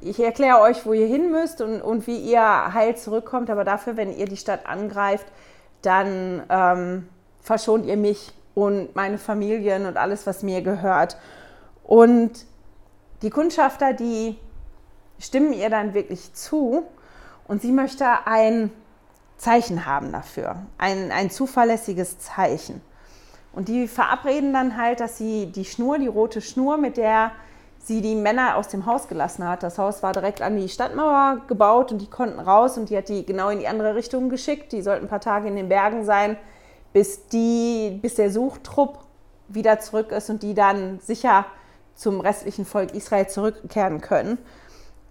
[0.00, 3.96] ich erkläre euch, wo ihr hin müsst und, und wie ihr heil zurückkommt, aber dafür,
[3.96, 5.26] wenn ihr die Stadt angreift,
[5.82, 7.08] dann ähm,
[7.40, 11.16] verschont ihr mich und meine Familien und alles, was mir gehört.
[11.82, 12.32] Und
[13.22, 14.36] die Kundschafter, die
[15.18, 16.84] stimmen ihr dann wirklich zu
[17.46, 18.70] und sie möchte ein
[19.36, 22.80] Zeichen haben dafür, ein, ein zuverlässiges Zeichen.
[23.52, 27.32] Und die verabreden dann halt, dass sie die Schnur, die rote Schnur, mit der
[27.78, 29.62] sie die Männer aus dem Haus gelassen hat.
[29.62, 33.08] Das Haus war direkt an die Stadtmauer gebaut und die konnten raus und die hat
[33.08, 34.72] die genau in die andere Richtung geschickt.
[34.72, 36.36] Die sollten ein paar Tage in den Bergen sein
[36.92, 38.98] bis, die, bis der Suchtrupp
[39.48, 41.46] wieder zurück ist und die dann sicher
[41.94, 44.38] zum restlichen Volk Israel zurückkehren können.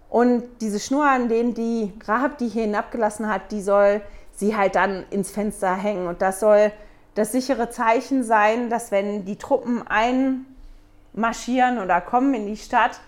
[0.08, 4.74] Und diese Schnur, an denen die Rahab die hier hinabgelassen hat, die soll sie halt
[4.74, 6.06] dann ins Fenster hängen.
[6.06, 6.72] Und das soll
[7.14, 13.00] das sichere Zeichen sein, dass wenn die Truppen einmarschieren oder kommen in die Stadt,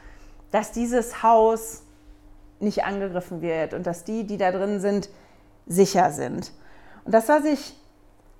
[0.50, 1.82] dass dieses Haus
[2.60, 5.08] nicht angegriffen wird und dass die, die da drin sind,
[5.66, 6.52] sicher sind.
[7.04, 7.74] Und das, was ich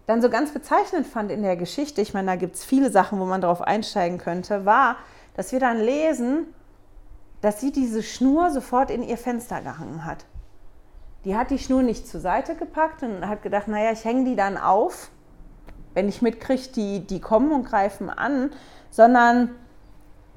[0.07, 3.19] dann so ganz bezeichnend fand in der Geschichte, ich meine, da gibt es viele Sachen,
[3.21, 4.97] wo man darauf einsteigen könnte, war,
[5.35, 6.47] dass wir dann lesen,
[7.40, 10.25] dass sie diese Schnur sofort in ihr Fenster gehangen hat.
[11.25, 14.37] Die hat die Schnur nicht zur Seite gepackt und hat gedacht, naja, ich hänge die
[14.37, 15.11] dann auf,
[15.95, 18.51] wenn ich mitkriege, die, die kommen und greifen an,
[18.90, 19.51] sondern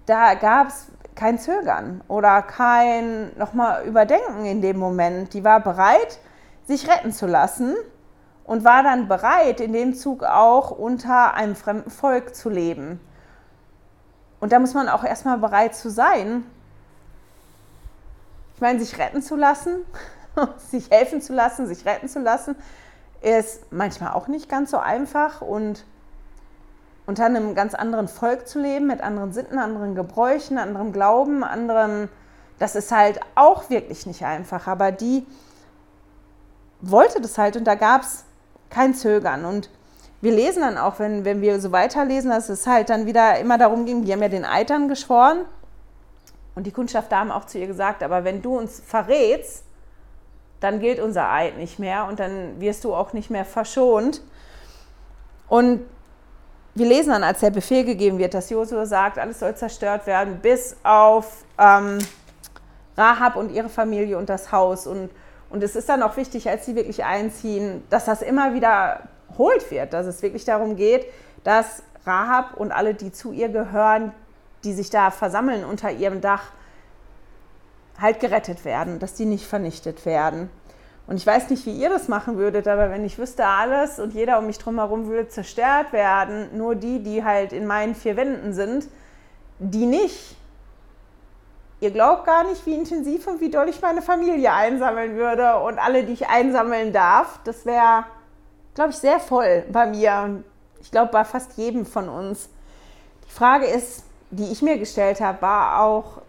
[0.06, 5.34] da gab es kein Zögern oder kein nochmal Überdenken in dem Moment.
[5.34, 6.20] Die war bereit,
[6.66, 7.76] sich retten zu lassen
[8.48, 13.00] und war dann bereit, in dem Zug auch unter einem fremden Volk zu leben.
[14.40, 16.46] Und da muss man auch erstmal bereit zu sein.
[18.56, 19.86] Ich meine, sich retten zu lassen,
[20.58, 22.56] sich helfen zu lassen, sich retten zu lassen,
[23.22, 25.42] ist manchmal auch nicht ganz so einfach.
[25.42, 25.86] Und
[27.06, 32.08] unter einem ganz anderen Volk zu leben, mit anderen Sitten, anderen Gebräuchen, anderem Glauben, anderen,
[32.60, 34.68] das ist halt auch wirklich nicht einfach.
[34.68, 35.28] Aber die
[36.80, 38.24] wollte das halt und da gab es
[38.70, 39.46] kein Zögern.
[39.46, 39.70] Und
[40.22, 43.58] wir lesen dann auch, wenn, wenn wir so weiterlesen, dass es halt dann wieder immer
[43.58, 45.46] darum ging, die haben ja den Eitern geschworen.
[46.56, 49.64] Und die Kundschafter haben auch zu ihr gesagt, aber wenn du uns verrätst,
[50.60, 54.22] dann gilt unser Eid nicht mehr und dann wirst du auch nicht mehr verschont.
[55.48, 55.82] Und
[56.74, 60.40] wir lesen dann, als der Befehl gegeben wird, dass Josua sagt, alles soll zerstört werden,
[60.42, 62.00] bis auf ähm,
[62.98, 64.88] Rahab und ihre Familie und das Haus.
[64.88, 65.10] Und,
[65.50, 69.04] und es ist dann auch wichtig, als sie wirklich einziehen, dass das immer wieder
[69.38, 71.06] holt wird, dass es wirklich darum geht,
[71.44, 74.12] dass Rahab und alle, die zu ihr gehören,
[74.64, 76.44] die sich da versammeln unter ihrem Dach,
[78.00, 80.50] halt gerettet werden, dass die nicht vernichtet werden.
[81.08, 84.14] Und ich weiß nicht, wie ihr das machen würdet, aber wenn ich wüsste alles und
[84.14, 88.54] jeder um mich drumherum würde zerstört werden, nur die, die halt in meinen vier Wänden
[88.54, 88.88] sind,
[89.60, 90.36] die nicht.
[91.80, 95.78] Ihr glaubt gar nicht, wie intensiv und wie doll ich meine Familie einsammeln würde und
[95.78, 97.40] alle, die ich einsammeln darf.
[97.44, 98.06] Das wäre
[98.78, 100.44] glaube ich, sehr voll bei mir.
[100.82, 102.48] Ich glaube, bei fast jedem von uns.
[103.28, 106.22] Die Frage ist, die ich mir gestellt habe, war auch,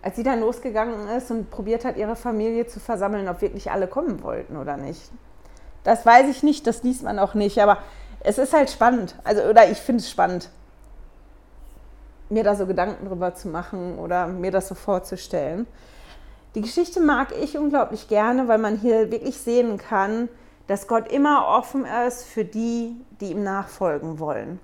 [0.00, 3.86] als sie dann losgegangen ist und probiert hat, ihre Familie zu versammeln, ob wirklich alle
[3.86, 5.10] kommen wollten oder nicht.
[5.84, 7.76] Das weiß ich nicht, das liest man auch nicht, aber
[8.20, 9.14] es ist halt spannend.
[9.22, 10.48] Also, oder ich finde es spannend,
[12.30, 15.66] mir da so Gedanken drüber zu machen oder mir das so vorzustellen.
[16.54, 20.28] Die Geschichte mag ich unglaublich gerne, weil man hier wirklich sehen kann,
[20.66, 24.60] dass Gott immer offen ist für die, die ihm nachfolgen wollen.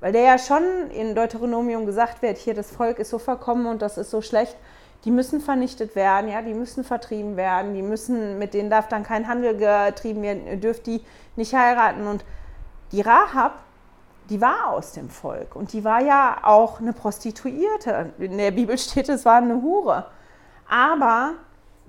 [0.00, 3.82] Weil der ja schon in Deuteronomium gesagt wird, hier das Volk ist so verkommen und
[3.82, 4.56] das ist so schlecht,
[5.04, 9.02] die müssen vernichtet werden, ja, die müssen vertrieben werden, die müssen, mit denen darf dann
[9.02, 11.02] kein Handel getrieben werden, ihr dürft die
[11.36, 12.06] nicht heiraten.
[12.06, 12.24] Und
[12.92, 13.63] die Rahab,
[14.30, 18.12] die war aus dem Volk und die war ja auch eine Prostituierte.
[18.18, 20.06] In der Bibel steht, es war eine Hure.
[20.68, 21.32] Aber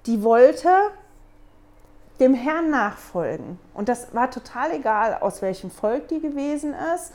[0.05, 0.69] die wollte
[2.19, 3.59] dem Herrn nachfolgen.
[3.73, 7.13] Und das war total egal, aus welchem Volk die gewesen ist,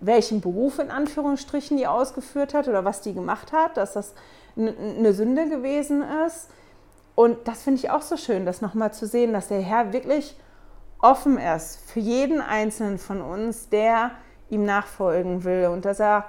[0.00, 4.14] welchen Beruf in Anführungsstrichen die ausgeführt hat oder was die gemacht hat, dass das
[4.56, 6.48] eine Sünde gewesen ist.
[7.14, 10.36] Und das finde ich auch so schön, das nochmal zu sehen, dass der Herr wirklich
[11.00, 14.12] offen ist für jeden Einzelnen von uns, der
[14.50, 16.24] ihm nachfolgen will und dass er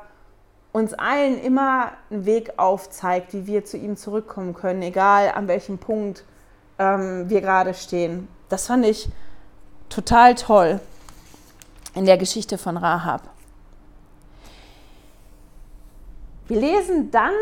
[0.72, 5.78] uns allen immer einen Weg aufzeigt, wie wir zu ihm zurückkommen können, egal an welchem
[5.78, 6.24] Punkt
[6.78, 8.28] ähm, wir gerade stehen.
[8.50, 9.10] Das fand ich
[9.90, 10.80] total toll
[11.96, 13.24] in der Geschichte von Rahab.
[16.48, 17.34] Wir lesen dann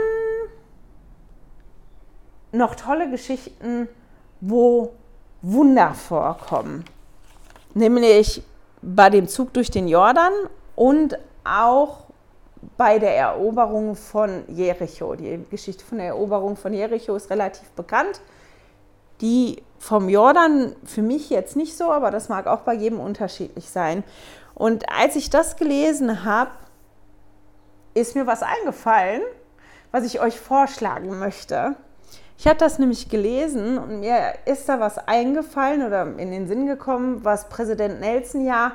[2.51, 3.87] noch tolle Geschichten,
[4.39, 4.93] wo
[5.41, 6.85] Wunder vorkommen.
[7.73, 8.41] Nämlich
[8.81, 10.31] bei dem Zug durch den Jordan
[10.75, 12.05] und auch
[12.77, 15.15] bei der Eroberung von Jericho.
[15.15, 18.21] Die Geschichte von der Eroberung von Jericho ist relativ bekannt
[19.21, 23.69] die vom Jordan für mich jetzt nicht so, aber das mag auch bei jedem unterschiedlich
[23.69, 24.03] sein.
[24.53, 26.51] Und als ich das gelesen habe,
[27.93, 29.21] ist mir was eingefallen,
[29.91, 31.75] was ich euch vorschlagen möchte.
[32.37, 36.65] Ich habe das nämlich gelesen und mir ist da was eingefallen oder in den Sinn
[36.65, 38.73] gekommen, was Präsident Nelson ja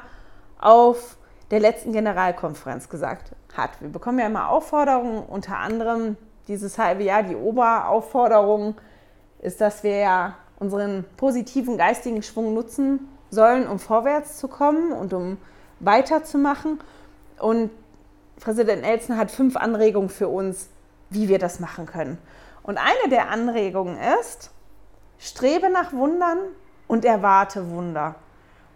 [0.58, 1.16] auf
[1.50, 3.80] der letzten Generalkonferenz gesagt hat.
[3.80, 6.16] Wir bekommen ja immer Aufforderungen, unter anderem
[6.48, 8.76] dieses halbe Jahr die Oberaufforderung,
[9.40, 15.12] ist, dass wir ja unseren positiven geistigen Schwung nutzen sollen, um vorwärts zu kommen und
[15.12, 15.38] um
[15.80, 16.80] weiterzumachen.
[17.38, 17.70] Und
[18.38, 20.68] Präsident Nelson hat fünf Anregungen für uns,
[21.08, 22.18] wie wir das machen können.
[22.62, 24.50] Und eine der Anregungen ist,
[25.18, 26.38] strebe nach Wundern
[26.86, 28.16] und erwarte Wunder.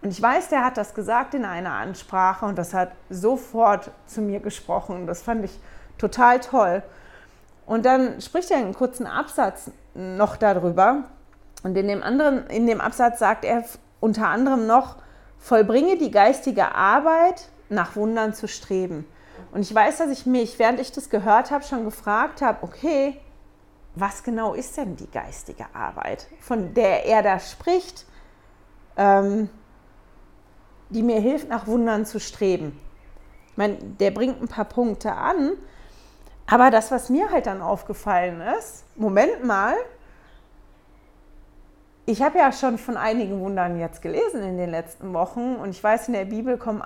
[0.04, 4.20] Und ich weiß, der hat das gesagt in einer Ansprache und das hat sofort zu
[4.20, 5.06] mir gesprochen.
[5.06, 5.58] Das fand ich
[5.96, 6.82] total toll.
[7.64, 11.04] Und dann spricht er einen kurzen Absatz noch darüber.
[11.62, 13.64] Und in dem anderen, in dem Absatz sagt er
[14.00, 14.96] unter anderem noch,
[15.38, 19.06] vollbringe die geistige Arbeit, nach Wundern zu streben.
[19.52, 23.18] Und ich weiß, dass ich mich, während ich das gehört habe, schon gefragt habe, okay,
[23.94, 28.04] was genau ist denn die geistige Arbeit, von der er da spricht,
[28.98, 29.48] ähm,
[30.94, 32.78] die mir hilft, nach Wundern zu streben?
[33.50, 35.52] Ich meine, der bringt ein paar Punkte an,
[36.46, 39.74] aber das, was mir halt dann aufgefallen ist, Moment mal,
[42.06, 45.82] ich habe ja schon von einigen Wundern jetzt gelesen in den letzten Wochen und ich
[45.82, 46.82] weiß, in der Bibel kommen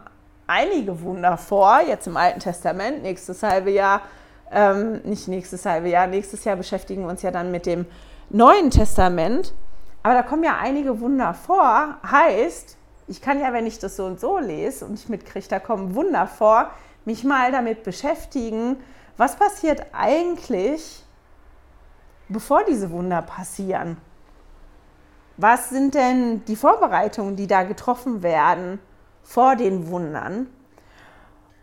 [0.46, 4.02] einige Wunder vor, jetzt im Alten Testament, nächstes halbe Jahr,
[4.50, 7.86] ähm, nicht nächstes halbe Jahr, nächstes Jahr beschäftigen wir uns ja dann mit dem
[8.30, 9.52] Neuen Testament.
[10.02, 12.77] Aber da kommen ja einige Wunder vor, heißt,
[13.08, 15.94] ich kann ja, wenn ich das so und so lese und ich mitkriege, da kommen
[15.94, 16.70] Wunder vor,
[17.04, 18.76] mich mal damit beschäftigen,
[19.16, 21.02] was passiert eigentlich,
[22.28, 23.96] bevor diese Wunder passieren.
[25.38, 28.78] Was sind denn die Vorbereitungen, die da getroffen werden
[29.22, 30.48] vor den Wundern?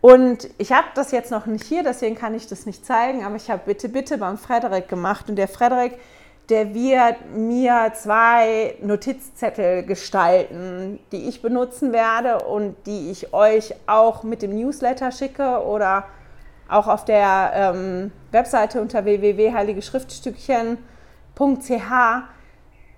[0.02, 3.36] Und ich habe das jetzt noch nicht hier, deswegen kann ich das nicht zeigen, aber
[3.36, 5.30] ich habe bitte, bitte beim Frederik gemacht.
[5.30, 6.00] Und der Frederik,
[6.50, 14.22] der wird mir zwei Notizzettel gestalten, die ich benutzen werde und die ich euch auch
[14.24, 16.06] mit dem Newsletter schicke oder
[16.68, 21.92] auch auf der ähm, Webseite unter www.heiligeschriftstückchen.ch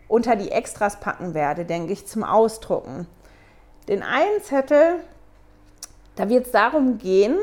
[0.09, 3.07] unter die Extras packen werde, denke ich, zum Ausdrucken.
[3.89, 5.01] Den einen Zettel,
[6.15, 7.37] da wird es darum gehen,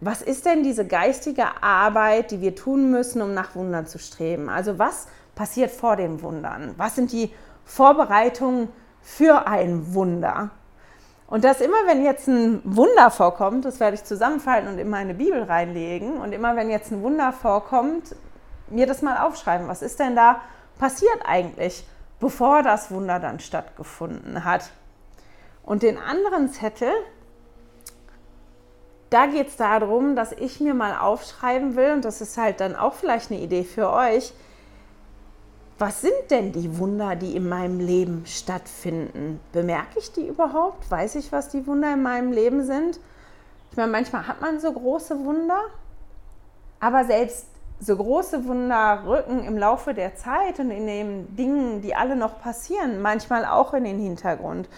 [0.00, 4.48] was ist denn diese geistige Arbeit, die wir tun müssen, um nach Wundern zu streben?
[4.48, 6.74] Also was passiert vor den Wundern?
[6.76, 7.32] Was sind die
[7.64, 8.68] Vorbereitungen
[9.00, 10.50] für ein Wunder?
[11.28, 15.14] Und das immer, wenn jetzt ein Wunder vorkommt, das werde ich zusammenfalten und in meine
[15.14, 16.18] Bibel reinlegen.
[16.18, 18.16] Und immer, wenn jetzt ein Wunder vorkommt,
[18.68, 19.68] mir das mal aufschreiben.
[19.68, 20.40] Was ist denn da
[20.78, 21.86] passiert eigentlich?
[22.20, 24.70] bevor das Wunder dann stattgefunden hat.
[25.62, 26.90] Und den anderen Zettel,
[29.10, 32.76] da geht es darum, dass ich mir mal aufschreiben will, und das ist halt dann
[32.76, 34.32] auch vielleicht eine Idee für euch,
[35.78, 39.40] was sind denn die Wunder, die in meinem Leben stattfinden?
[39.52, 40.90] Bemerke ich die überhaupt?
[40.90, 42.98] Weiß ich, was die Wunder in meinem Leben sind?
[43.70, 45.60] Ich meine, manchmal hat man so große Wunder,
[46.80, 47.46] aber selbst
[47.78, 52.40] so große Wunder rücken im Laufe der Zeit und in den Dingen, die alle noch
[52.40, 54.70] passieren, manchmal auch in den Hintergrund.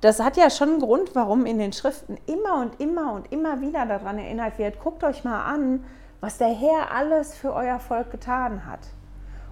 [0.00, 3.60] Das hat ja schon einen Grund, warum in den Schriften immer und immer und immer
[3.60, 5.84] wieder daran erinnert wird, guckt euch mal an,
[6.22, 8.80] was der Herr alles für euer Volk getan hat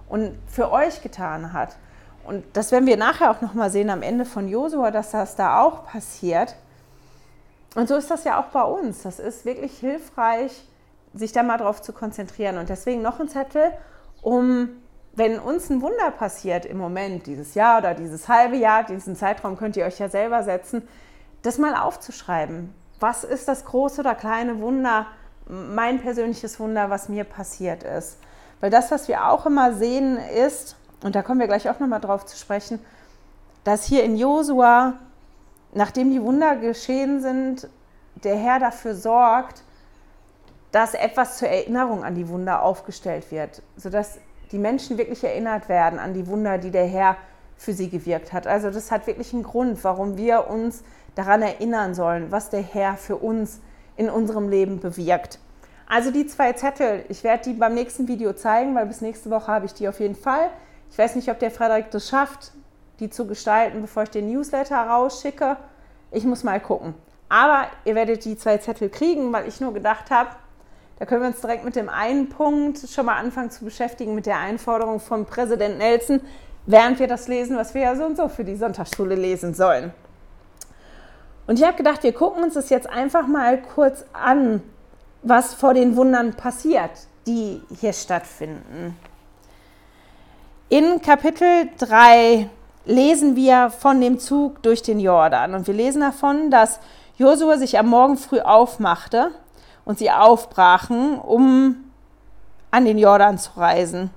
[0.07, 1.75] und für euch getan hat.
[2.25, 5.61] Und das werden wir nachher auch nochmal sehen am Ende von Josua, dass das da
[5.61, 6.55] auch passiert.
[7.75, 9.03] Und so ist das ja auch bei uns.
[9.03, 10.67] Das ist wirklich hilfreich,
[11.13, 12.57] sich da mal drauf zu konzentrieren.
[12.57, 13.71] Und deswegen noch ein Zettel,
[14.21, 14.69] um,
[15.13, 19.55] wenn uns ein Wunder passiert im Moment, dieses Jahr oder dieses halbe Jahr, diesen Zeitraum
[19.57, 20.87] könnt ihr euch ja selber setzen,
[21.43, 22.73] das mal aufzuschreiben.
[22.99, 25.05] Was ist das große oder kleine Wunder,
[25.47, 28.17] mein persönliches Wunder, was mir passiert ist?
[28.61, 32.01] Weil das, was wir auch immer sehen, ist, und da kommen wir gleich auch nochmal
[32.01, 32.79] drauf zu sprechen,
[33.63, 34.93] dass hier in Josua,
[35.73, 37.67] nachdem die Wunder geschehen sind,
[38.23, 39.63] der Herr dafür sorgt,
[40.71, 44.19] dass etwas zur Erinnerung an die Wunder aufgestellt wird, sodass
[44.51, 47.17] die Menschen wirklich erinnert werden an die Wunder, die der Herr
[47.55, 48.47] für sie gewirkt hat.
[48.47, 50.83] Also das hat wirklich einen Grund, warum wir uns
[51.15, 53.61] daran erinnern sollen, was der Herr für uns
[53.95, 55.39] in unserem Leben bewirkt.
[55.87, 59.47] Also die zwei Zettel, ich werde die beim nächsten Video zeigen, weil bis nächste Woche
[59.47, 60.49] habe ich die auf jeden Fall.
[60.91, 62.51] Ich weiß nicht, ob der Frederik das schafft,
[62.99, 65.57] die zu gestalten, bevor ich den Newsletter rausschicke.
[66.11, 66.95] Ich muss mal gucken.
[67.29, 70.29] Aber ihr werdet die zwei Zettel kriegen, weil ich nur gedacht habe,
[70.97, 74.25] da können wir uns direkt mit dem einen Punkt schon mal anfangen zu beschäftigen, mit
[74.25, 76.21] der Einforderung von Präsident Nelson,
[76.65, 79.93] während wir das lesen, was wir ja so und so für die Sonntagsschule lesen sollen.
[81.47, 84.63] Und ich habe gedacht, wir gucken uns das jetzt einfach mal kurz an,
[85.25, 86.91] was vor den Wundern passiert,
[87.25, 88.95] die hier stattfinden.
[90.69, 92.47] In Kapitel 3
[92.85, 96.79] lesen wir von dem Zug durch den Jordan und wir lesen davon, dass
[97.17, 99.31] Josua sich am Morgen früh aufmachte
[99.83, 101.91] und sie aufbrachen, um
[102.69, 104.11] an den Jordan zu reisen.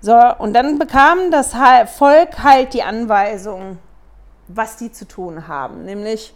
[0.00, 1.54] So, und dann bekam das
[1.96, 3.78] Volk halt die Anweisung,
[4.48, 6.34] was die zu tun haben, nämlich,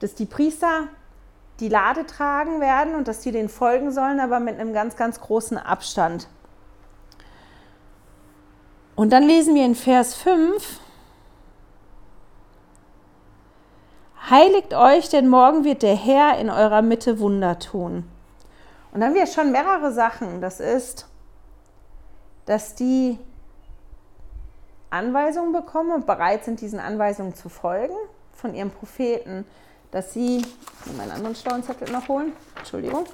[0.00, 0.88] dass die Priester
[1.60, 5.20] die Lade tragen werden und dass die den folgen sollen, aber mit einem ganz, ganz
[5.20, 6.28] großen Abstand.
[8.96, 10.80] Und dann lesen wir in Vers 5,
[14.30, 18.04] Heiligt euch, denn morgen wird der Herr in eurer Mitte Wunder tun.
[18.92, 20.40] Und dann haben wir schon mehrere Sachen.
[20.40, 21.08] Das ist,
[22.46, 23.18] dass die
[24.88, 27.94] Anweisungen bekommen und bereit sind, diesen Anweisungen zu folgen
[28.32, 29.44] von ihrem Propheten,
[29.90, 30.44] dass sie,
[30.96, 33.04] meinen anderen schlauen Zettel noch holen, Entschuldigung,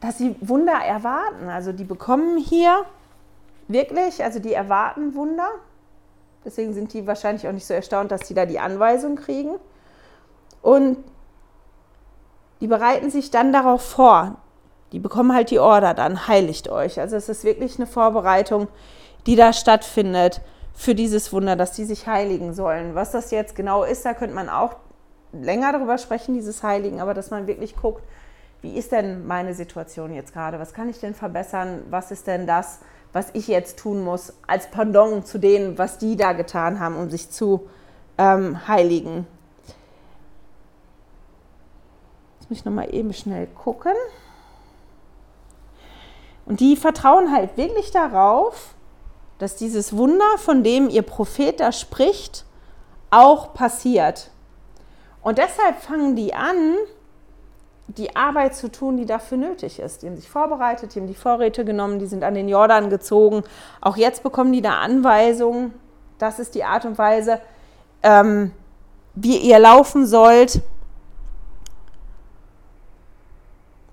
[0.00, 1.48] dass sie Wunder erwarten.
[1.48, 2.84] Also die bekommen hier
[3.68, 5.48] wirklich, also die erwarten Wunder
[6.44, 9.56] Deswegen sind die wahrscheinlich auch nicht so erstaunt, dass sie da die Anweisung kriegen.
[10.62, 10.98] Und
[12.60, 14.36] die bereiten sich dann darauf vor.
[14.92, 16.98] Die bekommen halt die Order dann, heiligt euch.
[16.98, 18.68] Also es ist wirklich eine Vorbereitung,
[19.26, 20.40] die da stattfindet
[20.74, 22.94] für dieses Wunder, dass die sich heiligen sollen.
[22.94, 24.76] Was das jetzt genau ist, da könnte man auch
[25.32, 28.02] länger darüber sprechen, dieses Heiligen, aber dass man wirklich guckt,
[28.62, 30.58] wie ist denn meine Situation jetzt gerade?
[30.58, 31.82] Was kann ich denn verbessern?
[31.88, 32.80] Was ist denn das,
[33.12, 37.10] was ich jetzt tun muss, als Pendant zu denen, was die da getan haben, um
[37.10, 37.68] sich zu
[38.18, 39.26] ähm, heiligen.
[42.48, 43.94] muss ich nochmal eben schnell gucken.
[46.46, 48.74] Und die vertrauen halt wirklich darauf,
[49.40, 52.44] dass dieses Wunder, von dem ihr Prophet da spricht,
[53.10, 54.30] auch passiert.
[55.22, 56.76] Und deshalb fangen die an,
[57.88, 60.02] die Arbeit zu tun, die dafür nötig ist.
[60.02, 63.42] Die haben sich vorbereitet, die haben die Vorräte genommen, die sind an den Jordan gezogen.
[63.80, 65.72] Auch jetzt bekommen die da Anweisungen.
[66.18, 67.40] Das ist die Art und Weise,
[68.02, 68.52] ähm,
[69.14, 70.60] wie ihr laufen sollt.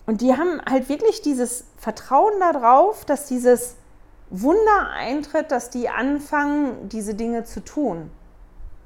[0.06, 3.78] Und die haben halt wirklich dieses Vertrauen darauf, dass dieses
[4.30, 8.12] Wunder eintritt, dass die anfangen, diese Dinge zu tun.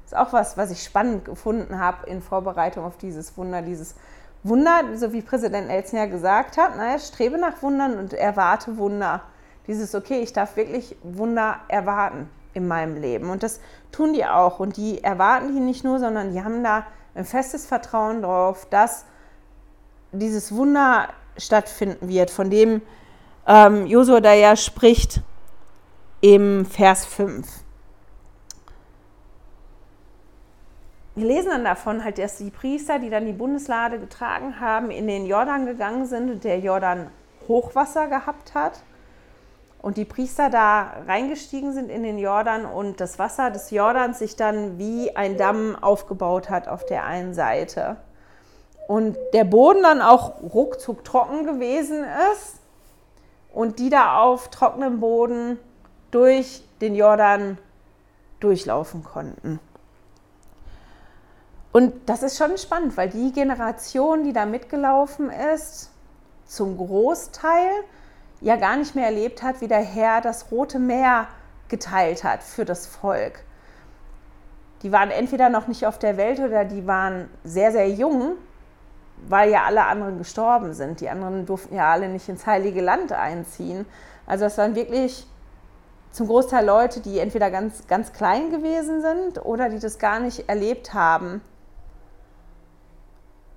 [0.04, 3.96] Das ist auch was, was ich spannend gefunden habe in Vorbereitung auf dieses Wunder, dieses
[4.44, 9.22] Wunder, so wie Präsident Nelson ja gesagt hat, naja, strebe nach Wundern und erwarte Wunder.
[9.66, 13.30] Dieses, okay, ich darf wirklich Wunder erwarten in meinem Leben.
[13.30, 13.60] Und das
[13.92, 14.58] tun die auch.
[14.58, 19.06] Und die erwarten die nicht nur, sondern die haben da ein festes Vertrauen drauf, dass
[20.10, 22.82] dieses Wunder stattfinden wird, von dem
[23.46, 25.22] ähm, Josua da ja spricht
[26.22, 27.46] im Vers 5.
[31.16, 35.08] Wir lesen dann davon halt, dass die Priester, die dann die Bundeslade getragen haben, in
[35.08, 37.10] den Jordan gegangen sind und der Jordan
[37.48, 38.84] Hochwasser gehabt hat.
[39.82, 44.36] Und die Priester da reingestiegen sind in den Jordan und das Wasser des Jordans sich
[44.36, 47.96] dann wie ein Damm aufgebaut hat auf der einen Seite
[48.86, 52.60] und der Boden dann auch ruckzuck trocken gewesen ist
[53.52, 55.58] und die da auf trockenem Boden
[56.12, 57.58] durch den Jordan
[58.38, 59.58] durchlaufen konnten.
[61.72, 65.90] Und das ist schon spannend, weil die Generation, die da mitgelaufen ist,
[66.46, 67.70] zum Großteil
[68.40, 71.26] ja gar nicht mehr erlebt hat, wie der Herr das Rote Meer
[71.68, 73.42] geteilt hat für das Volk.
[74.82, 78.36] Die waren entweder noch nicht auf der Welt oder die waren sehr, sehr jung
[79.28, 81.00] weil ja alle anderen gestorben sind.
[81.00, 83.86] Die anderen durften ja alle nicht ins Heilige Land einziehen.
[84.26, 85.26] Also es waren wirklich
[86.12, 90.48] zum Großteil Leute, die entweder ganz, ganz klein gewesen sind oder die das gar nicht
[90.48, 91.40] erlebt haben.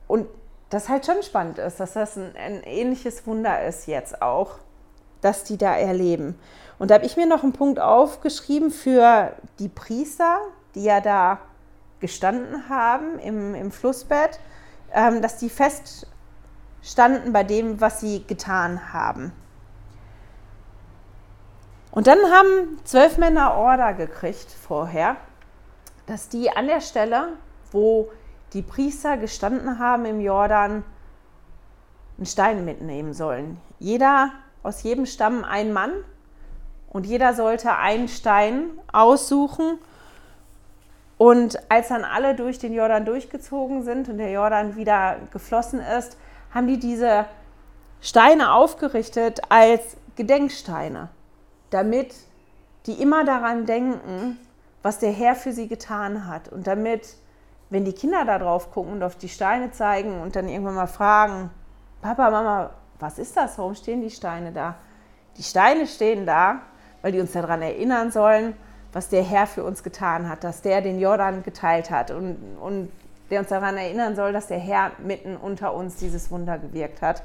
[0.08, 0.28] Und
[0.70, 4.60] das halt schon spannend ist, dass das ein, ein ähnliches Wunder ist jetzt auch,
[5.22, 6.40] dass die da erleben.
[6.80, 10.40] Und da habe ich mir noch einen Punkt aufgeschrieben für die Priester,
[10.74, 11.40] die ja da
[12.00, 14.40] gestanden haben im, im Flussbett
[14.96, 19.34] ähm, dass die feststanden bei dem, was sie getan haben.
[21.96, 25.16] Und dann haben zwölf Männer Order gekriegt vorher,
[26.06, 27.30] dass die an der Stelle,
[27.72, 28.12] wo
[28.54, 30.84] die Priester gestanden haben im Jordan,
[32.18, 33.60] einen Stein mitnehmen sollen.
[33.80, 34.32] Jeder
[34.62, 35.92] aus jedem Stamm ein Mann
[36.90, 39.80] und jeder sollte einen Stein aussuchen
[41.18, 46.18] und als dann alle durch den Jordan durchgezogen sind und der Jordan wieder geflossen ist,
[46.54, 47.26] haben die diese
[48.02, 51.10] Steine aufgerichtet als Gedenksteine,
[51.76, 52.16] damit
[52.86, 54.40] die immer daran denken,
[54.82, 56.48] was der Herr für sie getan hat.
[56.50, 57.16] Und damit,
[57.70, 60.88] wenn die Kinder da drauf gucken und auf die Steine zeigen und dann irgendwann mal
[60.88, 61.50] fragen,
[62.02, 62.70] Papa, Mama,
[63.00, 63.58] was ist das?
[63.58, 64.76] Warum stehen die Steine da?
[65.38, 66.62] Die Steine stehen da,
[67.02, 68.56] weil die uns daran erinnern sollen,
[68.94, 72.92] was der Herr für uns getan hat, dass der den Jordan geteilt hat und, und
[73.30, 77.24] der uns daran erinnern soll, dass der Herr mitten unter uns dieses Wunder gewirkt hat.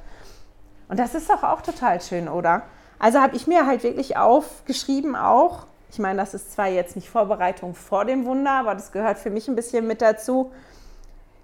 [0.88, 2.62] Und das ist doch auch total schön, oder?
[3.00, 7.08] Also habe ich mir halt wirklich aufgeschrieben auch, ich meine, das ist zwar jetzt nicht
[7.08, 10.52] Vorbereitung vor dem Wunder, aber das gehört für mich ein bisschen mit dazu.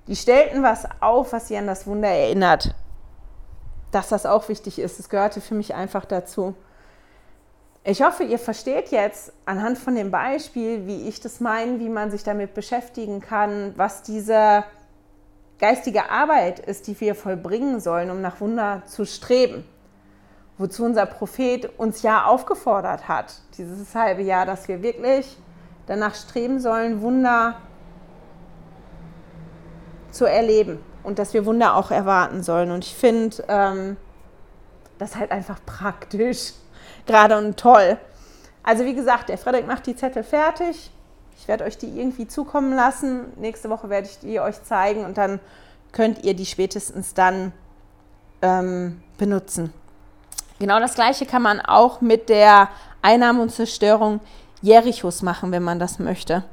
[0.07, 2.75] Die stellten was auf, was sie an das Wunder erinnert.
[3.91, 6.55] Dass das auch wichtig ist, das gehörte für mich einfach dazu.
[7.83, 12.11] Ich hoffe, ihr versteht jetzt anhand von dem Beispiel, wie ich das meine, wie man
[12.11, 14.65] sich damit beschäftigen kann, was diese
[15.59, 19.65] geistige Arbeit ist, die wir vollbringen sollen, um nach Wunder zu streben.
[20.59, 25.37] Wozu unser Prophet uns ja aufgefordert hat, dieses halbe Jahr, dass wir wirklich
[25.87, 27.57] danach streben sollen, Wunder
[30.11, 32.71] zu erleben und dass wir Wunder auch erwarten sollen.
[32.71, 33.97] Und ich finde ähm,
[34.99, 36.53] das halt einfach praktisch
[37.07, 37.99] gerade und toll.
[38.63, 40.91] Also wie gesagt, der Frederik macht die Zettel fertig.
[41.39, 43.27] Ich werde euch die irgendwie zukommen lassen.
[43.37, 45.39] Nächste Woche werde ich die euch zeigen und dann
[45.93, 47.53] könnt ihr die spätestens dann
[48.43, 49.73] ähm, benutzen.
[50.59, 52.69] Genau das gleiche kann man auch mit der
[53.03, 54.21] Einnahme und Zerstörung
[54.63, 56.45] Jerichos machen, wenn man das möchte.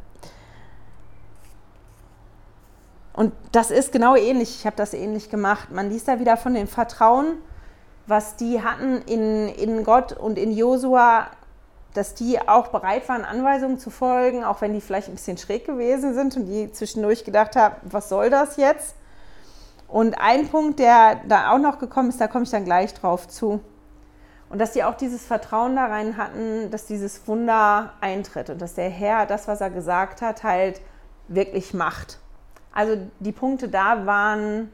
[3.13, 4.57] Und das ist genau ähnlich.
[4.59, 5.71] Ich habe das ähnlich gemacht.
[5.71, 7.37] Man liest da wieder von dem Vertrauen
[8.05, 11.27] was die hatten in, in Gott und in Josua,
[11.93, 15.65] dass die auch bereit waren, Anweisungen zu folgen, auch wenn die vielleicht ein bisschen schräg
[15.65, 18.95] gewesen sind und die zwischendurch gedacht haben, was soll das jetzt?
[19.87, 23.27] Und ein Punkt, der da auch noch gekommen ist, da komme ich dann gleich drauf
[23.27, 23.61] zu.
[24.53, 28.75] Und dass die auch dieses Vertrauen da rein hatten, dass dieses Wunder eintritt und dass
[28.75, 30.79] der Herr das, was er gesagt hat, halt
[31.27, 32.19] wirklich macht.
[32.71, 34.71] Also die Punkte da waren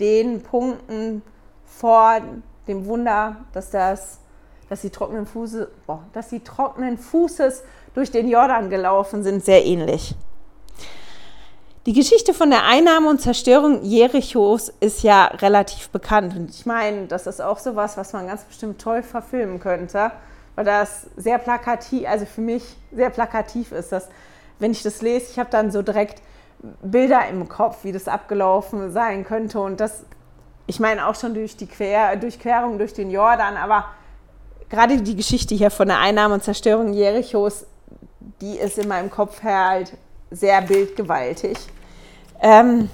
[0.00, 1.22] den Punkten
[1.64, 2.22] vor
[2.66, 4.18] dem Wunder, dass, das,
[4.68, 7.62] dass, die trockenen Fuße, boah, dass die trockenen Fußes
[7.94, 10.16] durch den Jordan gelaufen sind, sehr ähnlich.
[11.86, 16.34] Die Geschichte von der Einnahme und Zerstörung Jerichos ist ja relativ bekannt.
[16.34, 20.10] Und ich meine, das ist auch sowas, was man ganz bestimmt toll verfilmen könnte,
[20.54, 23.92] weil das sehr plakativ, also für mich sehr plakativ ist.
[23.92, 24.08] Dass,
[24.58, 26.22] wenn ich das lese, ich habe dann so direkt
[26.80, 29.60] Bilder im Kopf, wie das abgelaufen sein könnte.
[29.60, 30.04] Und das,
[30.66, 33.84] ich meine auch schon durch die Quer, Durchquerung durch den Jordan, aber
[34.70, 37.66] gerade die Geschichte hier von der Einnahme und Zerstörung Jerichos,
[38.40, 39.92] die ist in meinem Kopf halt
[40.30, 41.58] sehr bildgewaltig.
[42.44, 42.90] Ähm,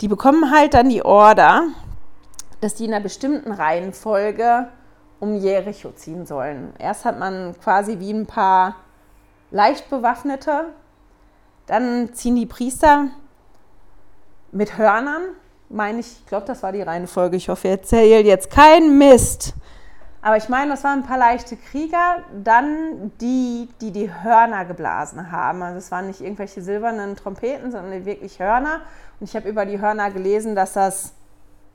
[0.00, 1.68] die bekommen halt dann die Order,
[2.60, 4.66] dass die in einer bestimmten Reihenfolge
[5.20, 6.72] um Jericho ziehen sollen.
[6.80, 8.74] Erst hat man quasi wie ein paar
[9.52, 10.64] leicht bewaffnete,
[11.66, 13.10] dann ziehen die Priester
[14.50, 15.22] mit Hörnern,
[15.68, 17.36] meine ich, ich glaube, das war die Reihenfolge.
[17.36, 19.54] Ich hoffe, ihr erzählt jetzt keinen Mist.
[20.24, 25.30] Aber ich meine, das waren ein paar leichte Krieger, dann die, die die Hörner geblasen
[25.30, 25.62] haben.
[25.62, 28.80] Also es waren nicht irgendwelche silbernen Trompeten, sondern wirklich Hörner.
[29.20, 31.12] Und ich habe über die Hörner gelesen, dass das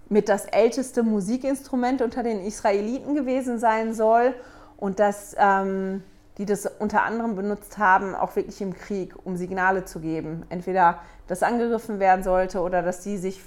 [0.10, 4.34] mit das älteste Musikinstrument unter den Israeliten gewesen sein soll
[4.78, 6.02] und dass ähm,
[6.40, 10.48] die das unter anderem benutzt haben, auch wirklich im Krieg, um Signale zu geben.
[10.50, 10.98] Entweder,
[11.28, 13.44] dass angegriffen werden sollte oder dass die sich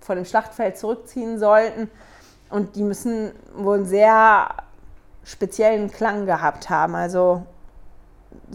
[0.00, 1.90] von dem Schlachtfeld zurückziehen sollten.
[2.50, 4.48] Und die müssen wohl einen sehr
[5.24, 7.42] speziellen Klang gehabt haben, also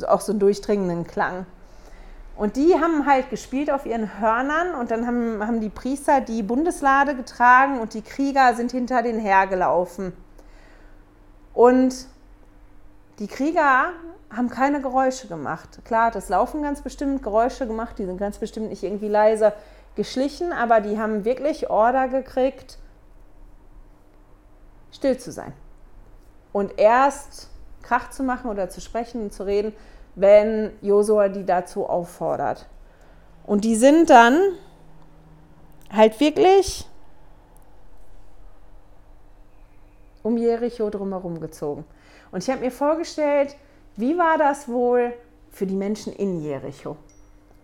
[0.08, 1.46] auch so einen durchdringenden Klang.
[2.36, 6.41] Und die haben halt gespielt auf ihren Hörnern und dann haben, haben die Priester die
[6.41, 10.14] Bundeslade getragen und die Krieger sind hinter denen hergelaufen.
[11.54, 12.08] Und
[13.20, 13.89] die Krieger
[14.36, 15.82] haben keine Geräusche gemacht.
[15.86, 19.54] Klar, das Laufen ganz bestimmt Geräusche gemacht, die sind ganz bestimmt nicht irgendwie leise
[19.96, 22.80] geschlichen, aber die haben wirklich Order gekriegt,
[24.94, 25.54] still zu sein.
[26.54, 27.50] Und erst
[27.82, 29.74] Krach zu machen oder zu sprechen und zu reden,
[30.16, 32.68] wenn Josua die dazu auffordert.
[33.46, 34.39] Und die sind dann
[35.91, 36.88] halt wirklich
[40.22, 41.84] um Jericho drumherum gezogen.
[42.32, 43.56] Und ich habe mir vorgestellt,
[43.98, 45.14] wie war das wohl
[45.52, 46.98] für die Menschen in Jericho?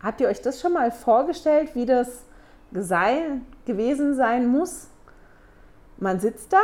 [0.04, 2.24] Habt ihr euch das schon mal vorgestellt, wie das
[2.72, 4.88] sein, gewesen sein muss?
[5.98, 6.62] Man sitzt da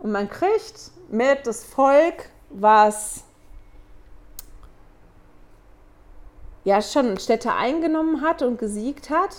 [0.00, 3.24] und man kriegt mit das Volk, was
[6.64, 9.36] ja schon Städte eingenommen hat und gesiegt hat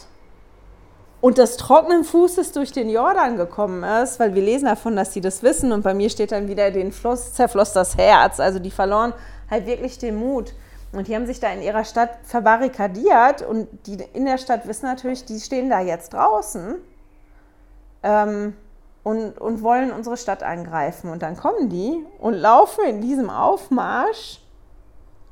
[1.22, 5.22] und das trockenen Fußes durch den Jordan gekommen ist, weil wir lesen davon, dass sie
[5.22, 8.72] das wissen und bei mir steht dann wieder den Fluss, zerfloss das Herz, also die
[8.72, 9.14] verloren
[9.50, 10.54] halt wirklich den Mut.
[10.94, 14.88] Und die haben sich da in ihrer Stadt verbarrikadiert und die in der Stadt wissen
[14.88, 16.76] natürlich, die stehen da jetzt draußen.
[18.04, 18.54] Ähm,
[19.04, 21.10] und, und wollen unsere Stadt angreifen.
[21.10, 24.42] Und dann kommen die und laufen in diesem Aufmarsch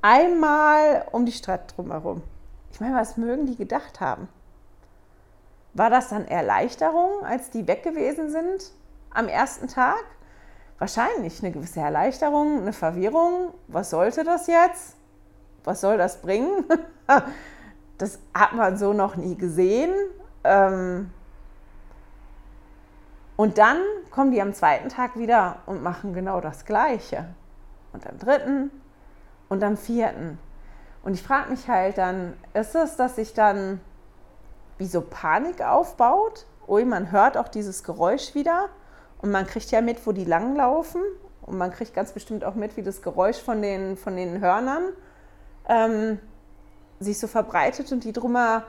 [0.02, 2.24] einmal um die Stadt drumherum.
[2.72, 4.28] Ich meine, was mögen die gedacht haben?
[5.74, 8.72] War das dann Erleichterung, als die weg gewesen sind
[9.12, 10.04] am ersten Tag?
[10.80, 13.54] Wahrscheinlich eine gewisse Erleichterung, eine Verwirrung.
[13.68, 14.96] Was sollte das jetzt?
[15.64, 16.66] Was soll das bringen?
[17.98, 19.94] das hat man so noch nie gesehen.
[20.44, 21.12] Ähm,
[23.40, 23.78] und dann
[24.12, 27.24] kommen die am zweiten Tag wieder und machen genau das Gleiche.
[27.94, 28.70] Und am dritten
[29.48, 30.38] und am vierten.
[31.04, 33.80] Und ich frage mich halt dann, ist es, dass sich dann
[34.78, 36.48] wie so Panik aufbaut?
[36.68, 38.68] Ui, man hört auch dieses Geräusch wieder
[39.22, 41.02] und man kriegt ja mit, wo die langlaufen
[41.44, 44.92] und man kriegt ganz bestimmt auch mit, wie das Geräusch von den, von den Hörnern
[45.70, 46.20] ähm,
[47.00, 48.64] sich so verbreitet und die drumherum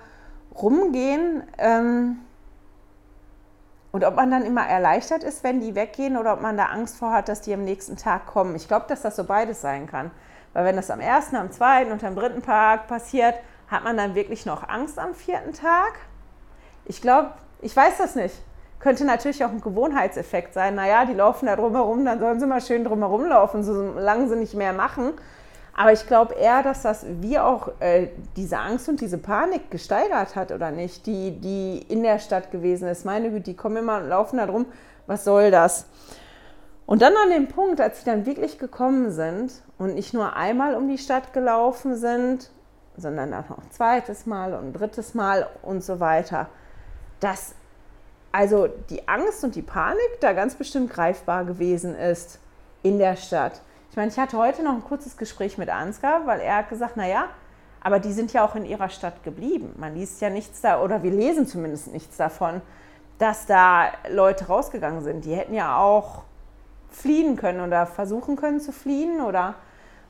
[0.55, 1.43] rumgehen.
[1.59, 2.21] Ähm,
[3.93, 6.97] und ob man dann immer erleichtert ist, wenn die weggehen oder ob man da Angst
[6.97, 8.55] vor hat, dass die am nächsten Tag kommen.
[8.55, 10.11] Ich glaube, dass das so beides sein kann.
[10.53, 13.34] Weil wenn das am ersten, am zweiten und am dritten Tag passiert,
[13.68, 15.93] hat man dann wirklich noch Angst am vierten Tag?
[16.84, 18.34] Ich glaube, ich weiß das nicht.
[18.78, 20.74] Könnte natürlich auch ein Gewohnheitseffekt sein.
[20.74, 24.55] Naja, die laufen da drumherum, dann sollen sie mal schön drumherum laufen, solange sie nicht
[24.55, 25.12] mehr machen.
[25.81, 30.37] Aber ich glaube eher, dass das wie auch äh, diese Angst und diese Panik gesteigert
[30.37, 33.07] hat oder nicht, die, die in der Stadt gewesen ist.
[33.07, 34.66] Meine Güte, die kommen immer und laufen da drum.
[35.07, 35.87] Was soll das?
[36.85, 40.74] Und dann an dem Punkt, als sie dann wirklich gekommen sind und nicht nur einmal
[40.74, 42.51] um die Stadt gelaufen sind,
[42.99, 46.51] sondern auch noch ein zweites Mal und ein drittes Mal und so weiter,
[47.20, 47.55] dass
[48.33, 52.39] also die Angst und die Panik da ganz bestimmt greifbar gewesen ist
[52.83, 53.62] in der Stadt.
[53.91, 56.97] Ich meine, ich hatte heute noch ein kurzes Gespräch mit Ansgar, weil er hat gesagt,
[56.97, 57.24] naja,
[57.80, 59.74] aber die sind ja auch in ihrer Stadt geblieben.
[59.78, 62.62] Man liest ja nichts da, oder wir lesen zumindest nichts davon,
[63.18, 65.24] dass da Leute rausgegangen sind.
[65.24, 66.22] Die hätten ja auch
[66.88, 69.55] fliehen können oder versuchen können zu fliehen oder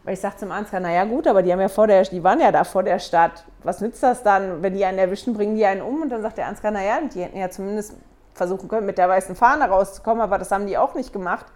[0.05, 2.41] weil ich sagte zum Ansgar, naja gut, aber die haben ja vor der, die waren
[2.41, 3.45] ja da vor der Stadt.
[3.63, 6.03] Was nützt das dann, wenn die einen erwischen, bringen die einen um?
[6.03, 7.95] Und dann sagt der Ansgar, naja, die hätten ja zumindest
[8.35, 11.47] versuchen können, mit der weißen Fahne rauszukommen, aber das haben die auch nicht gemacht.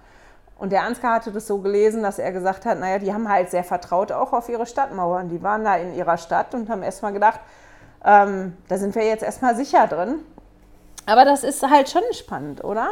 [0.56, 3.50] Und der Ansgar hatte das so gelesen, dass er gesagt hat, naja, die haben halt
[3.50, 5.28] sehr vertraut auch auf ihre Stadtmauern.
[5.28, 7.40] Die waren da in ihrer Stadt und haben erstmal gedacht,
[8.04, 10.20] ähm, da sind wir jetzt erstmal sicher drin.
[11.06, 12.88] Aber das ist halt schon spannend, oder?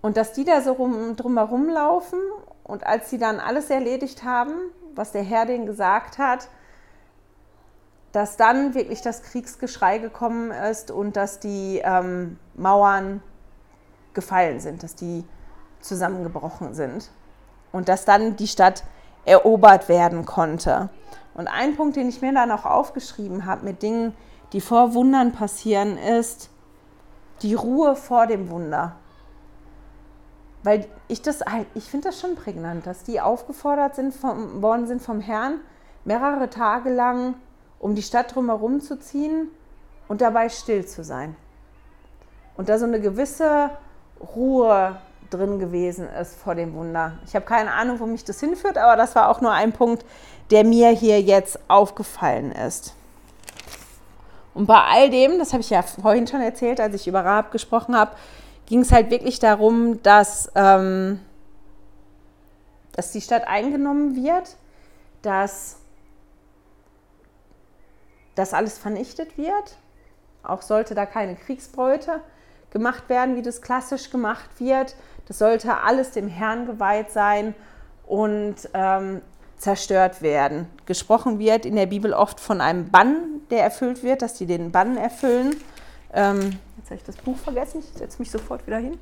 [0.00, 2.18] Und dass die da so rum, drumherum laufen
[2.64, 4.52] und als sie dann alles erledigt haben,
[4.94, 6.48] was der Herr denen gesagt hat,
[8.12, 13.22] dass dann wirklich das Kriegsgeschrei gekommen ist und dass die ähm, Mauern
[14.14, 15.24] gefallen sind, dass die
[15.86, 17.10] zusammengebrochen sind
[17.72, 18.84] und dass dann die Stadt
[19.24, 20.88] erobert werden konnte.
[21.34, 24.14] Und ein Punkt, den ich mir dann auch aufgeschrieben habe mit Dingen,
[24.52, 26.50] die vor Wundern passieren, ist
[27.42, 28.96] die Ruhe vor dem Wunder.
[30.62, 34.86] Weil ich das halt, ich finde das schon prägnant, dass die aufgefordert sind vom, worden
[34.86, 35.60] sind vom Herrn,
[36.04, 37.34] mehrere Tage lang
[37.78, 39.48] um die Stadt drumherum zu ziehen
[40.08, 41.36] und dabei still zu sein.
[42.56, 43.70] Und da so eine gewisse
[44.34, 44.96] Ruhe
[45.30, 47.12] drin gewesen ist vor dem Wunder.
[47.26, 50.04] Ich habe keine Ahnung, wo mich das hinführt, aber das war auch nur ein Punkt,
[50.50, 52.94] der mir hier jetzt aufgefallen ist.
[54.54, 57.50] Und bei all dem, das habe ich ja vorhin schon erzählt, als ich über Raab
[57.50, 58.12] gesprochen habe,
[58.64, 61.20] ging es halt wirklich darum, dass, ähm,
[62.92, 64.56] dass die Stadt eingenommen wird,
[65.22, 65.76] dass
[68.34, 69.76] das alles vernichtet wird.
[70.42, 72.20] Auch sollte da keine Kriegsbeute
[72.70, 74.94] gemacht werden, wie das klassisch gemacht wird.
[75.26, 77.54] Das sollte alles dem Herrn geweiht sein
[78.06, 79.20] und ähm,
[79.58, 80.68] zerstört werden.
[80.86, 84.70] Gesprochen wird in der Bibel oft von einem Bann, der erfüllt wird, dass die den
[84.70, 85.56] Bann erfüllen.
[86.12, 88.98] Ähm, jetzt habe ich das Buch vergessen, ich setze mich sofort wieder hin.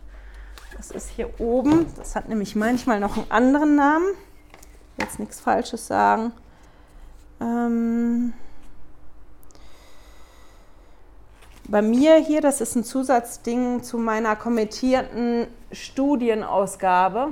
[0.77, 1.87] Das ist hier oben.
[1.97, 4.07] Das hat nämlich manchmal noch einen anderen Namen.
[4.99, 6.33] Jetzt nichts Falsches sagen.
[7.41, 8.33] Ähm,
[11.69, 17.29] bei mir hier, das ist ein Zusatzding zu meiner kommentierten Studienausgabe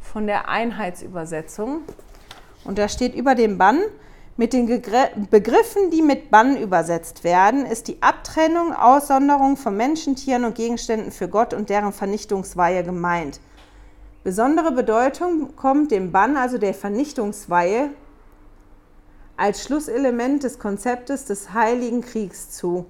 [0.00, 1.82] von der Einheitsübersetzung.
[2.64, 3.80] Und da steht über dem Bann,
[4.36, 4.66] mit den
[5.30, 11.10] Begriffen, die mit Bann übersetzt werden, ist die Abtrennung, Aussonderung von Menschen, Tieren und Gegenständen
[11.10, 13.40] für Gott und deren Vernichtungsweihe gemeint.
[14.22, 17.90] Besondere Bedeutung kommt dem Bann, also der Vernichtungsweihe,
[19.36, 22.86] als Schlusselement des Konzeptes des Heiligen Kriegs zu.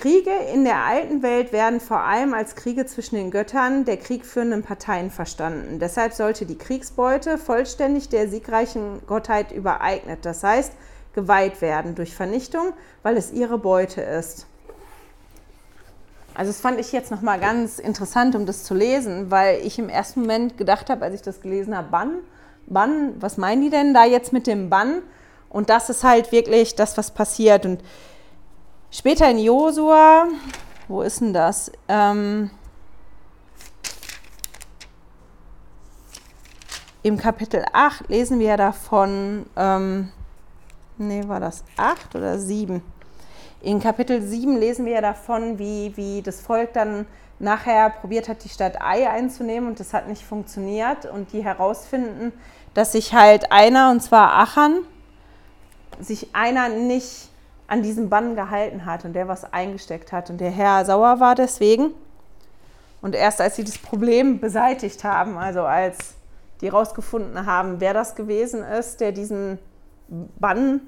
[0.00, 4.62] Kriege in der alten Welt werden vor allem als Kriege zwischen den Göttern der kriegführenden
[4.62, 5.80] Parteien verstanden.
[5.80, 10.72] Deshalb sollte die Kriegsbeute vollständig der siegreichen Gottheit übereignet, das heißt
[11.14, 14.46] geweiht werden durch Vernichtung, weil es ihre Beute ist.
[16.34, 19.88] Also das fand ich jetzt nochmal ganz interessant, um das zu lesen, weil ich im
[19.88, 22.18] ersten Moment gedacht habe, als ich das gelesen habe, Bann,
[22.68, 25.02] Bann, was meinen die denn da jetzt mit dem Bann?
[25.48, 27.66] Und das ist halt wirklich das, was passiert.
[27.66, 27.82] Und
[28.90, 30.28] Später in Josua,
[30.88, 31.70] wo ist denn das?
[31.88, 32.50] Ähm,
[37.02, 40.10] Im Kapitel 8 lesen wir davon, ähm,
[40.96, 42.82] nee, war das 8 oder 7?
[43.60, 47.06] In Kapitel 7 lesen wir davon, wie, wie das Volk dann
[47.38, 52.32] nachher probiert hat, die Stadt Ai einzunehmen und das hat nicht funktioniert und die herausfinden,
[52.74, 54.78] dass sich halt einer, und zwar Achan,
[56.00, 57.27] sich einer nicht
[57.68, 61.34] an diesem Bann gehalten hat und der was eingesteckt hat und der Herr sauer war
[61.34, 61.92] deswegen.
[63.00, 66.14] Und erst als sie das Problem beseitigt haben, also als
[66.60, 69.58] die herausgefunden haben, wer das gewesen ist, der diesen
[70.08, 70.80] Bann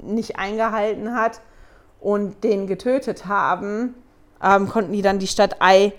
[0.00, 1.40] nicht eingehalten hat
[2.00, 3.94] und den getötet haben,
[4.42, 5.92] ähm, konnten die dann die Stadt Ei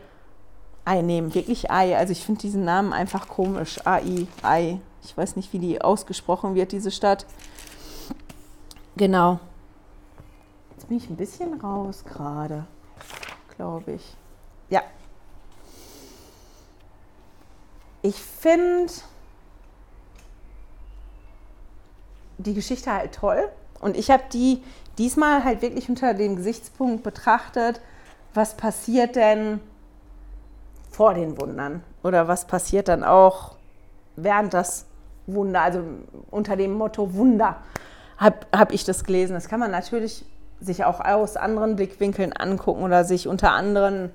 [0.85, 1.33] einnehmen.
[1.33, 1.97] Wirklich Ei.
[1.97, 3.79] Also ich finde diesen Namen einfach komisch.
[3.85, 4.79] AI, Ei.
[5.03, 7.25] Ich weiß nicht, wie die ausgesprochen wird, diese Stadt.
[8.95, 9.39] Genau.
[10.83, 12.65] Jetzt bin ich ein bisschen raus gerade,
[13.55, 14.17] glaube ich.
[14.67, 14.81] Ja.
[18.01, 18.91] Ich finde
[22.37, 23.47] die Geschichte halt toll.
[23.79, 24.61] Und ich habe die
[24.97, 27.79] diesmal halt wirklich unter dem Gesichtspunkt betrachtet,
[28.33, 29.61] was passiert denn
[30.91, 31.81] vor den Wundern?
[32.03, 33.55] Oder was passiert dann auch
[34.17, 34.85] während das
[35.27, 35.81] Wunder, also
[36.29, 37.61] unter dem Motto Wunder,
[38.17, 39.31] habe hab ich das gelesen.
[39.31, 40.25] Das kann man natürlich
[40.63, 44.11] sich auch aus anderen Blickwinkeln angucken oder sich unter anderen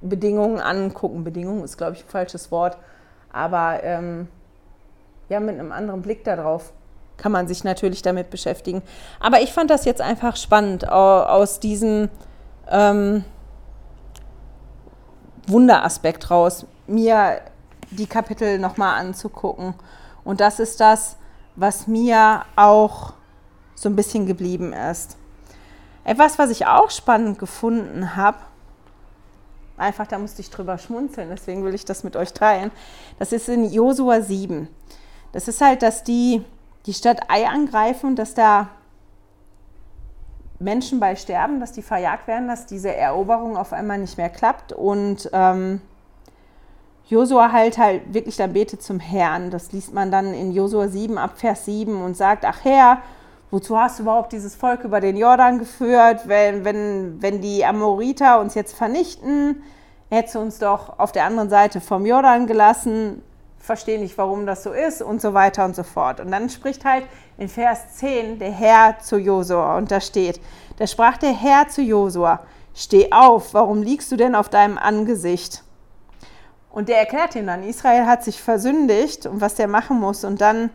[0.00, 1.24] Bedingungen angucken.
[1.24, 2.78] Bedingungen ist, glaube ich, ein falsches Wort,
[3.32, 4.28] aber ähm,
[5.28, 6.72] ja, mit einem anderen Blick darauf
[7.16, 8.82] kann man sich natürlich damit beschäftigen.
[9.20, 12.10] Aber ich fand das jetzt einfach spannend, aus diesem
[12.70, 13.24] ähm,
[15.46, 17.40] Wunderaspekt raus, mir
[17.90, 19.74] die Kapitel nochmal anzugucken.
[20.24, 21.16] Und das ist das,
[21.54, 23.14] was mir auch
[23.74, 25.16] so ein bisschen geblieben ist.
[26.06, 28.38] Etwas, was ich auch spannend gefunden habe,
[29.76, 32.70] einfach da musste ich drüber schmunzeln, deswegen will ich das mit euch teilen,
[33.18, 34.68] das ist in Josua 7.
[35.32, 36.44] Das ist halt, dass die
[36.86, 38.68] die Stadt Ei angreifen, dass da
[40.60, 44.72] Menschen bei sterben, dass die verjagt werden, dass diese Eroberung auf einmal nicht mehr klappt
[44.72, 45.80] und ähm,
[47.08, 49.50] Josua halt halt wirklich dann betet zum Herrn.
[49.50, 53.02] Das liest man dann in Josua 7 ab Vers 7 und sagt, ach Herr,
[53.50, 58.40] wozu hast du überhaupt dieses Volk über den Jordan geführt, wenn, wenn, wenn die Amoriter
[58.40, 59.62] uns jetzt vernichten,
[60.10, 63.22] hättest du uns doch auf der anderen Seite vom Jordan gelassen,
[63.58, 66.20] verstehe nicht, warum das so ist und so weiter und so fort.
[66.20, 67.04] Und dann spricht halt
[67.36, 70.40] in Vers 10 der Herr zu Josua und da steht,
[70.78, 72.40] da sprach der Herr zu Josua,
[72.74, 75.64] steh auf, warum liegst du denn auf deinem Angesicht?
[76.70, 80.24] Und der erklärt ihm dann, Israel hat sich versündigt und was der machen muss.
[80.24, 80.70] Und dann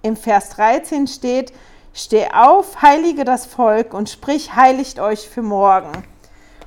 [0.00, 1.52] im Vers 13 steht,
[1.92, 5.90] steh auf, heilige das Volk und sprich, heiligt euch für morgen.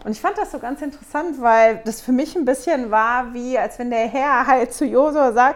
[0.04, 3.58] Und ich fand das so ganz interessant, weil das für mich ein bisschen war, wie
[3.58, 5.56] als wenn der Herr halt zu Josua sagt,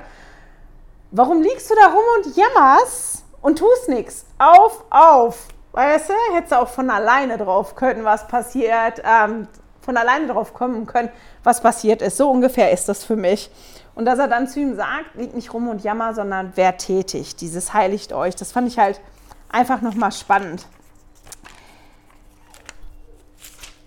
[1.11, 4.25] warum liegst du da rum und jammerst und tust nichts?
[4.37, 5.47] Auf, auf.
[5.73, 9.47] Weißt du, hättest du auch von alleine drauf können, was passiert, ähm,
[9.81, 11.09] von alleine drauf kommen können,
[11.43, 12.17] was passiert ist.
[12.17, 13.51] So ungefähr ist das für mich.
[13.95, 17.35] Und dass er dann zu ihm sagt, liegt nicht rum und jammer, sondern wer tätig.
[17.35, 18.35] Dieses heiligt euch.
[18.35, 19.01] Das fand ich halt
[19.49, 20.67] einfach nochmal spannend.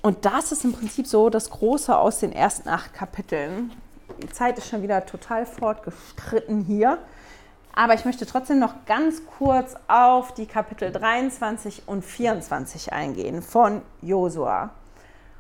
[0.03, 3.73] Und das ist im Prinzip so das Große aus den ersten acht Kapiteln.
[4.23, 6.99] Die Zeit ist schon wieder total fortgestritten hier.
[7.73, 13.83] Aber ich möchte trotzdem noch ganz kurz auf die Kapitel 23 und 24 eingehen von
[14.03, 14.71] Josua.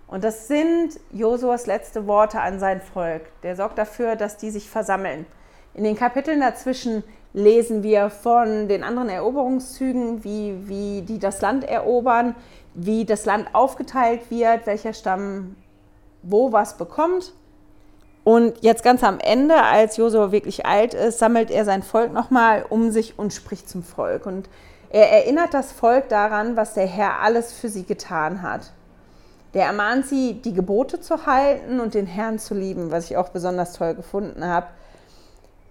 [0.06, 3.22] Und das sind Josuas letzte Worte an sein Volk.
[3.42, 5.26] Der sorgt dafür, dass die sich versammeln.
[5.74, 11.64] In den Kapiteln dazwischen lesen wir von den anderen Eroberungszügen, wie, wie die das Land
[11.64, 12.34] erobern,
[12.74, 15.56] wie das Land aufgeteilt wird, welcher Stamm
[16.22, 17.32] wo was bekommt.
[18.24, 22.66] Und jetzt ganz am Ende, als Josua wirklich alt ist, sammelt er sein Volk nochmal
[22.68, 24.26] um sich und spricht zum Volk.
[24.26, 24.48] Und
[24.90, 28.72] er erinnert das Volk daran, was der Herr alles für sie getan hat.
[29.54, 33.30] Der ermahnt sie, die Gebote zu halten und den Herrn zu lieben, was ich auch
[33.30, 34.66] besonders toll gefunden habe.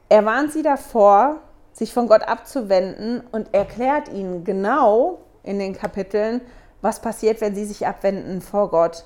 [0.09, 1.37] Er warnt sie davor,
[1.79, 6.41] sich von Gott abzuwenden und erklärt ihnen genau in den Kapiteln,
[6.81, 9.05] was passiert, wenn sie sich abwenden vor Gott.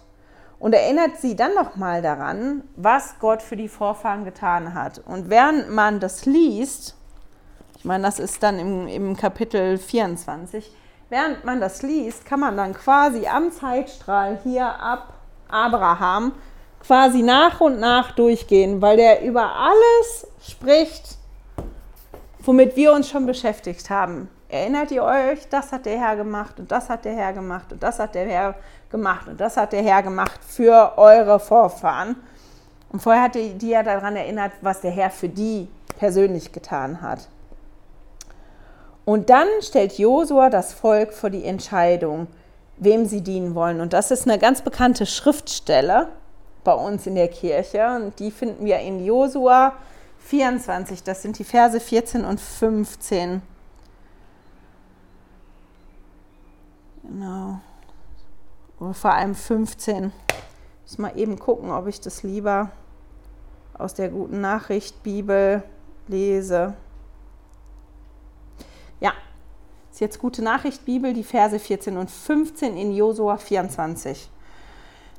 [0.57, 5.01] Und erinnert sie dann nochmal daran, was Gott für die Vorfahren getan hat.
[5.05, 6.95] Und während man das liest,
[7.77, 10.71] ich meine, das ist dann im, im Kapitel 24,
[11.09, 15.13] während man das liest, kann man dann quasi am Zeitstrahl hier ab
[15.47, 16.31] Abraham
[16.79, 21.17] quasi nach und nach durchgehen, weil der über alles spricht,
[22.43, 24.29] womit wir uns schon beschäftigt haben.
[24.49, 27.81] Erinnert ihr euch, das hat der Herr gemacht und das hat der Herr gemacht und
[27.81, 28.55] das hat der Herr
[28.91, 32.17] gemacht und das hat der Herr gemacht für eure Vorfahren.
[32.91, 35.67] Und vorher hat die ja daran erinnert, was der Herr für die
[35.97, 37.27] persönlich getan hat.
[39.05, 42.27] Und dann stellt Josua das Volk vor die Entscheidung,
[42.77, 43.81] wem sie dienen wollen.
[43.81, 46.09] Und das ist eine ganz bekannte Schriftstelle
[46.63, 47.85] bei uns in der Kirche.
[47.95, 49.73] Und die finden wir in Josua
[50.23, 51.03] 24.
[51.03, 53.41] Das sind die Verse 14 und 15.
[57.03, 57.59] Genau.
[58.79, 60.11] Oder vor allem 15.
[60.85, 62.71] Ich muss mal eben gucken, ob ich das lieber
[63.73, 65.63] aus der guten Nachricht Bibel
[66.07, 66.73] lese.
[68.99, 69.13] Ja,
[69.91, 74.29] ist jetzt gute Nachricht, Bibel, die Verse 14 und 15 in Josua 24.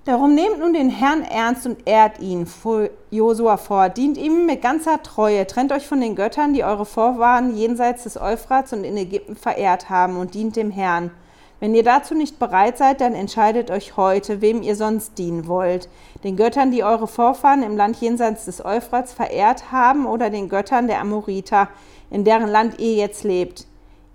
[0.06, 3.88] Darum nehmt nun den Herrn ernst und ehrt ihn, fuhr Josua vor.
[3.88, 5.46] Dient ihm mit ganzer Treue.
[5.46, 9.88] Trennt euch von den Göttern, die eure Vorfahren jenseits des Euphrats und in Ägypten verehrt
[9.88, 11.10] haben, und dient dem Herrn.
[11.58, 15.88] Wenn ihr dazu nicht bereit seid, dann entscheidet euch heute, wem ihr sonst dienen wollt.
[16.22, 20.86] Den Göttern, die eure Vorfahren im Land jenseits des Euphrats verehrt haben, oder den Göttern
[20.86, 21.70] der Amoriter,
[22.10, 23.66] in deren Land ihr jetzt lebt.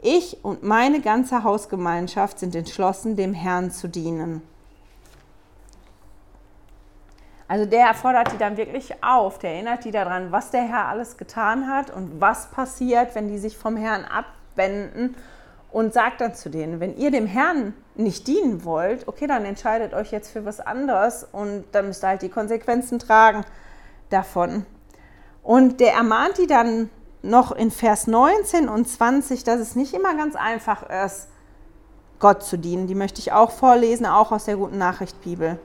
[0.04, 4.44] Ich und meine ganze Hausgemeinschaft sind entschlossen, dem Herrn zu dienen.
[7.50, 11.18] Also der fordert die dann wirklich auf, der erinnert die daran, was der Herr alles
[11.18, 15.16] getan hat und was passiert, wenn die sich vom Herrn abwenden
[15.72, 19.96] und sagt dann zu denen, wenn ihr dem Herrn nicht dienen wollt, okay, dann entscheidet
[19.96, 23.44] euch jetzt für was anderes und dann müsst ihr halt die Konsequenzen tragen
[24.12, 24.68] davon.
[25.42, 26.92] Und der ermahnt die dann
[27.24, 31.30] noch in Vers 19 und 20, dass es nicht immer ganz einfach ist,
[32.20, 32.86] Gott zu dienen.
[32.86, 35.58] Die möchte ich auch vorlesen, auch aus der guten Nachricht Bibel.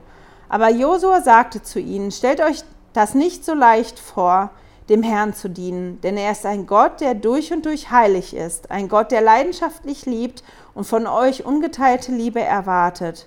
[0.48, 4.50] Aber Josua sagte zu ihnen, stellt euch das nicht so leicht vor,
[4.88, 8.70] dem Herrn zu dienen, denn er ist ein Gott, der durch und durch heilig ist,
[8.70, 13.26] ein Gott, der leidenschaftlich liebt und von euch ungeteilte Liebe erwartet.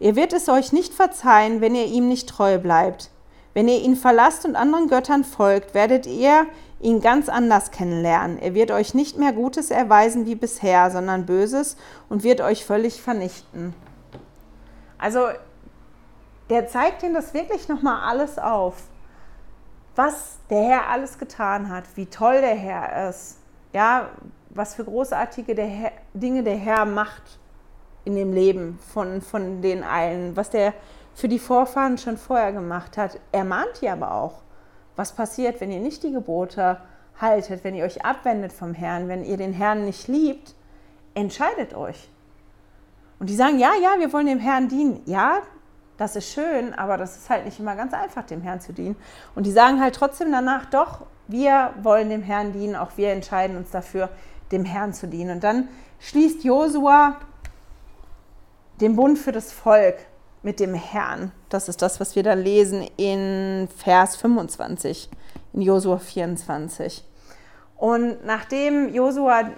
[0.00, 3.10] Er wird es euch nicht verzeihen, wenn ihr ihm nicht treu bleibt.
[3.54, 6.46] Wenn ihr ihn verlasst und anderen Göttern folgt, werdet ihr
[6.80, 8.38] ihn ganz anders kennenlernen.
[8.38, 11.76] Er wird euch nicht mehr Gutes erweisen wie bisher, sondern Böses
[12.10, 13.72] und wird euch völlig vernichten.
[14.98, 15.20] Also
[16.50, 18.82] der zeigt ihnen das wirklich nochmal alles auf
[19.96, 23.38] was der Herr alles getan hat, wie toll der Herr ist,
[23.72, 24.10] ja,
[24.50, 27.38] was für großartige der Herr, Dinge der Herr macht
[28.04, 30.74] in dem Leben von, von den allen, was der
[31.14, 33.18] für die Vorfahren schon vorher gemacht hat.
[33.32, 34.42] Er mahnt ihr aber auch,
[34.94, 36.78] was passiert, wenn ihr nicht die Gebote
[37.18, 40.54] haltet, wenn ihr euch abwendet vom Herrn, wenn ihr den Herrn nicht liebt,
[41.14, 42.10] entscheidet euch.
[43.18, 45.00] Und die sagen, ja, ja, wir wollen dem Herrn dienen.
[45.06, 45.38] Ja,
[45.96, 48.96] das ist schön, aber das ist halt nicht immer ganz einfach, dem Herrn zu dienen.
[49.34, 53.56] Und die sagen halt trotzdem danach, doch, wir wollen dem Herrn dienen, auch wir entscheiden
[53.56, 54.10] uns dafür,
[54.52, 55.36] dem Herrn zu dienen.
[55.36, 55.68] Und dann
[56.00, 57.16] schließt Josua
[58.80, 59.96] den Bund für das Volk
[60.42, 61.32] mit dem Herrn.
[61.48, 65.08] Das ist das, was wir da lesen in Vers 25,
[65.54, 67.04] in Josua 24.
[67.76, 69.50] Und nachdem Josua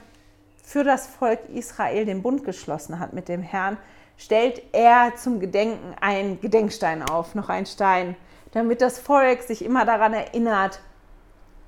[0.62, 3.76] für das Volk Israel den Bund geschlossen hat mit dem Herrn,
[4.18, 8.16] stellt er zum Gedenken einen Gedenkstein auf, noch einen Stein,
[8.52, 10.80] damit das Volk sich immer daran erinnert,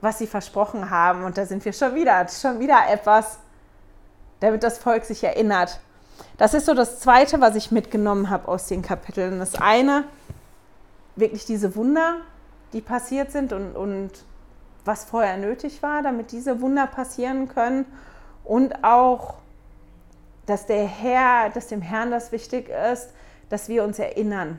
[0.01, 1.25] was sie versprochen haben.
[1.25, 3.39] Und da sind wir schon wieder, schon wieder etwas,
[4.41, 5.81] damit das Volk sich erinnert.
[6.37, 9.39] Das ist so das Zweite, was ich mitgenommen habe aus den Kapiteln.
[9.39, 10.05] Das eine,
[11.17, 12.17] wirklich diese Wunder,
[12.73, 14.11] die passiert sind und, und
[14.85, 17.87] was vorher nötig war, damit diese Wunder passieren können.
[18.45, 19.35] Und auch
[20.51, 23.11] dass der Herr, dass dem Herrn das wichtig ist,
[23.51, 24.59] dass wir uns erinnern.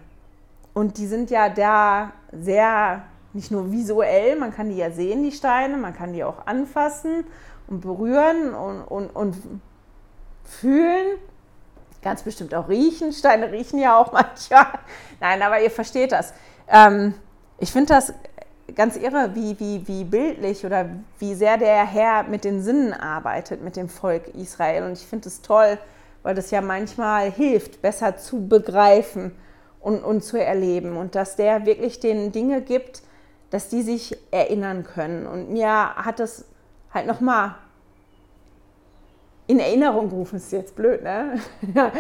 [0.74, 5.34] Und die sind ja da sehr, nicht nur visuell, man kann die ja sehen, die
[5.34, 7.26] Steine, man kann die auch anfassen
[7.68, 9.38] und berühren und, und, und
[10.46, 11.18] fühlen.
[12.02, 13.12] Ganz bestimmt auch riechen.
[13.12, 14.80] Steine riechen ja auch manchmal.
[15.20, 16.34] Nein, aber ihr versteht das.
[16.70, 17.16] Ähm,
[17.58, 18.14] ich finde das
[18.76, 23.62] ganz irre, wie, wie, wie bildlich oder wie sehr der Herr mit den Sinnen arbeitet,
[23.62, 24.84] mit dem Volk Israel.
[24.84, 25.78] Und ich finde es toll,
[26.24, 29.36] weil das ja manchmal hilft, besser zu begreifen
[29.80, 30.98] und, und zu erleben.
[30.98, 33.02] Und dass der wirklich denen Dinge gibt,
[33.50, 35.28] dass die sich erinnern können.
[35.28, 36.46] Und mir hat das
[36.94, 37.56] halt nochmal
[39.48, 41.40] in Erinnerung gerufen, ist jetzt blöd, ne?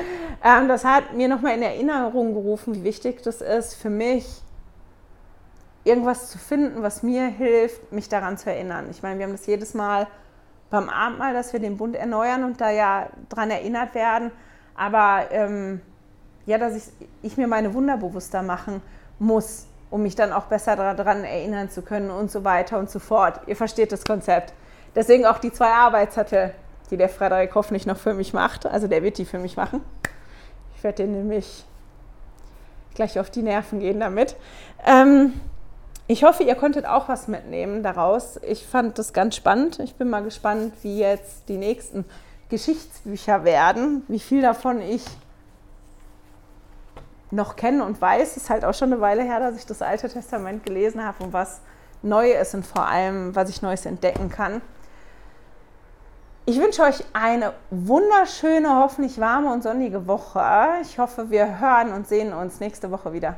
[0.43, 4.41] Ähm, das hat mir nochmal in Erinnerung gerufen, wie wichtig das ist für mich,
[5.83, 8.87] irgendwas zu finden, was mir hilft, mich daran zu erinnern.
[8.91, 10.07] Ich meine, wir haben das jedes Mal
[10.69, 14.31] beim Abendmahl, dass wir den Bund erneuern und da ja dran erinnert werden.
[14.75, 15.81] Aber ähm,
[16.45, 18.81] ja, dass ich, ich, mir meine Wunder bewusster machen
[19.19, 22.99] muss, um mich dann auch besser daran erinnern zu können und so weiter und so
[22.99, 23.41] fort.
[23.47, 24.53] Ihr versteht das Konzept.
[24.95, 26.53] Deswegen auch die zwei Arbeitszettel,
[26.89, 28.65] die der Frederik hoffentlich noch für mich macht.
[28.65, 29.83] Also der wird die für mich machen.
[30.75, 31.65] Ich werde den nämlich
[32.95, 34.35] gleich auf die Nerven gehen damit.
[34.85, 35.33] Ähm,
[36.11, 38.37] ich hoffe, ihr konntet auch was mitnehmen daraus.
[38.43, 39.79] Ich fand das ganz spannend.
[39.79, 42.03] Ich bin mal gespannt, wie jetzt die nächsten
[42.49, 45.05] Geschichtsbücher werden, wie viel davon ich
[47.31, 48.31] noch kenne und weiß.
[48.31, 51.23] Es ist halt auch schon eine Weile her, dass ich das Alte Testament gelesen habe
[51.23, 51.61] und was
[52.01, 54.61] neu ist und vor allem, was ich Neues entdecken kann.
[56.45, 60.43] Ich wünsche euch eine wunderschöne, hoffentlich warme und sonnige Woche.
[60.81, 63.37] Ich hoffe, wir hören und sehen uns nächste Woche wieder.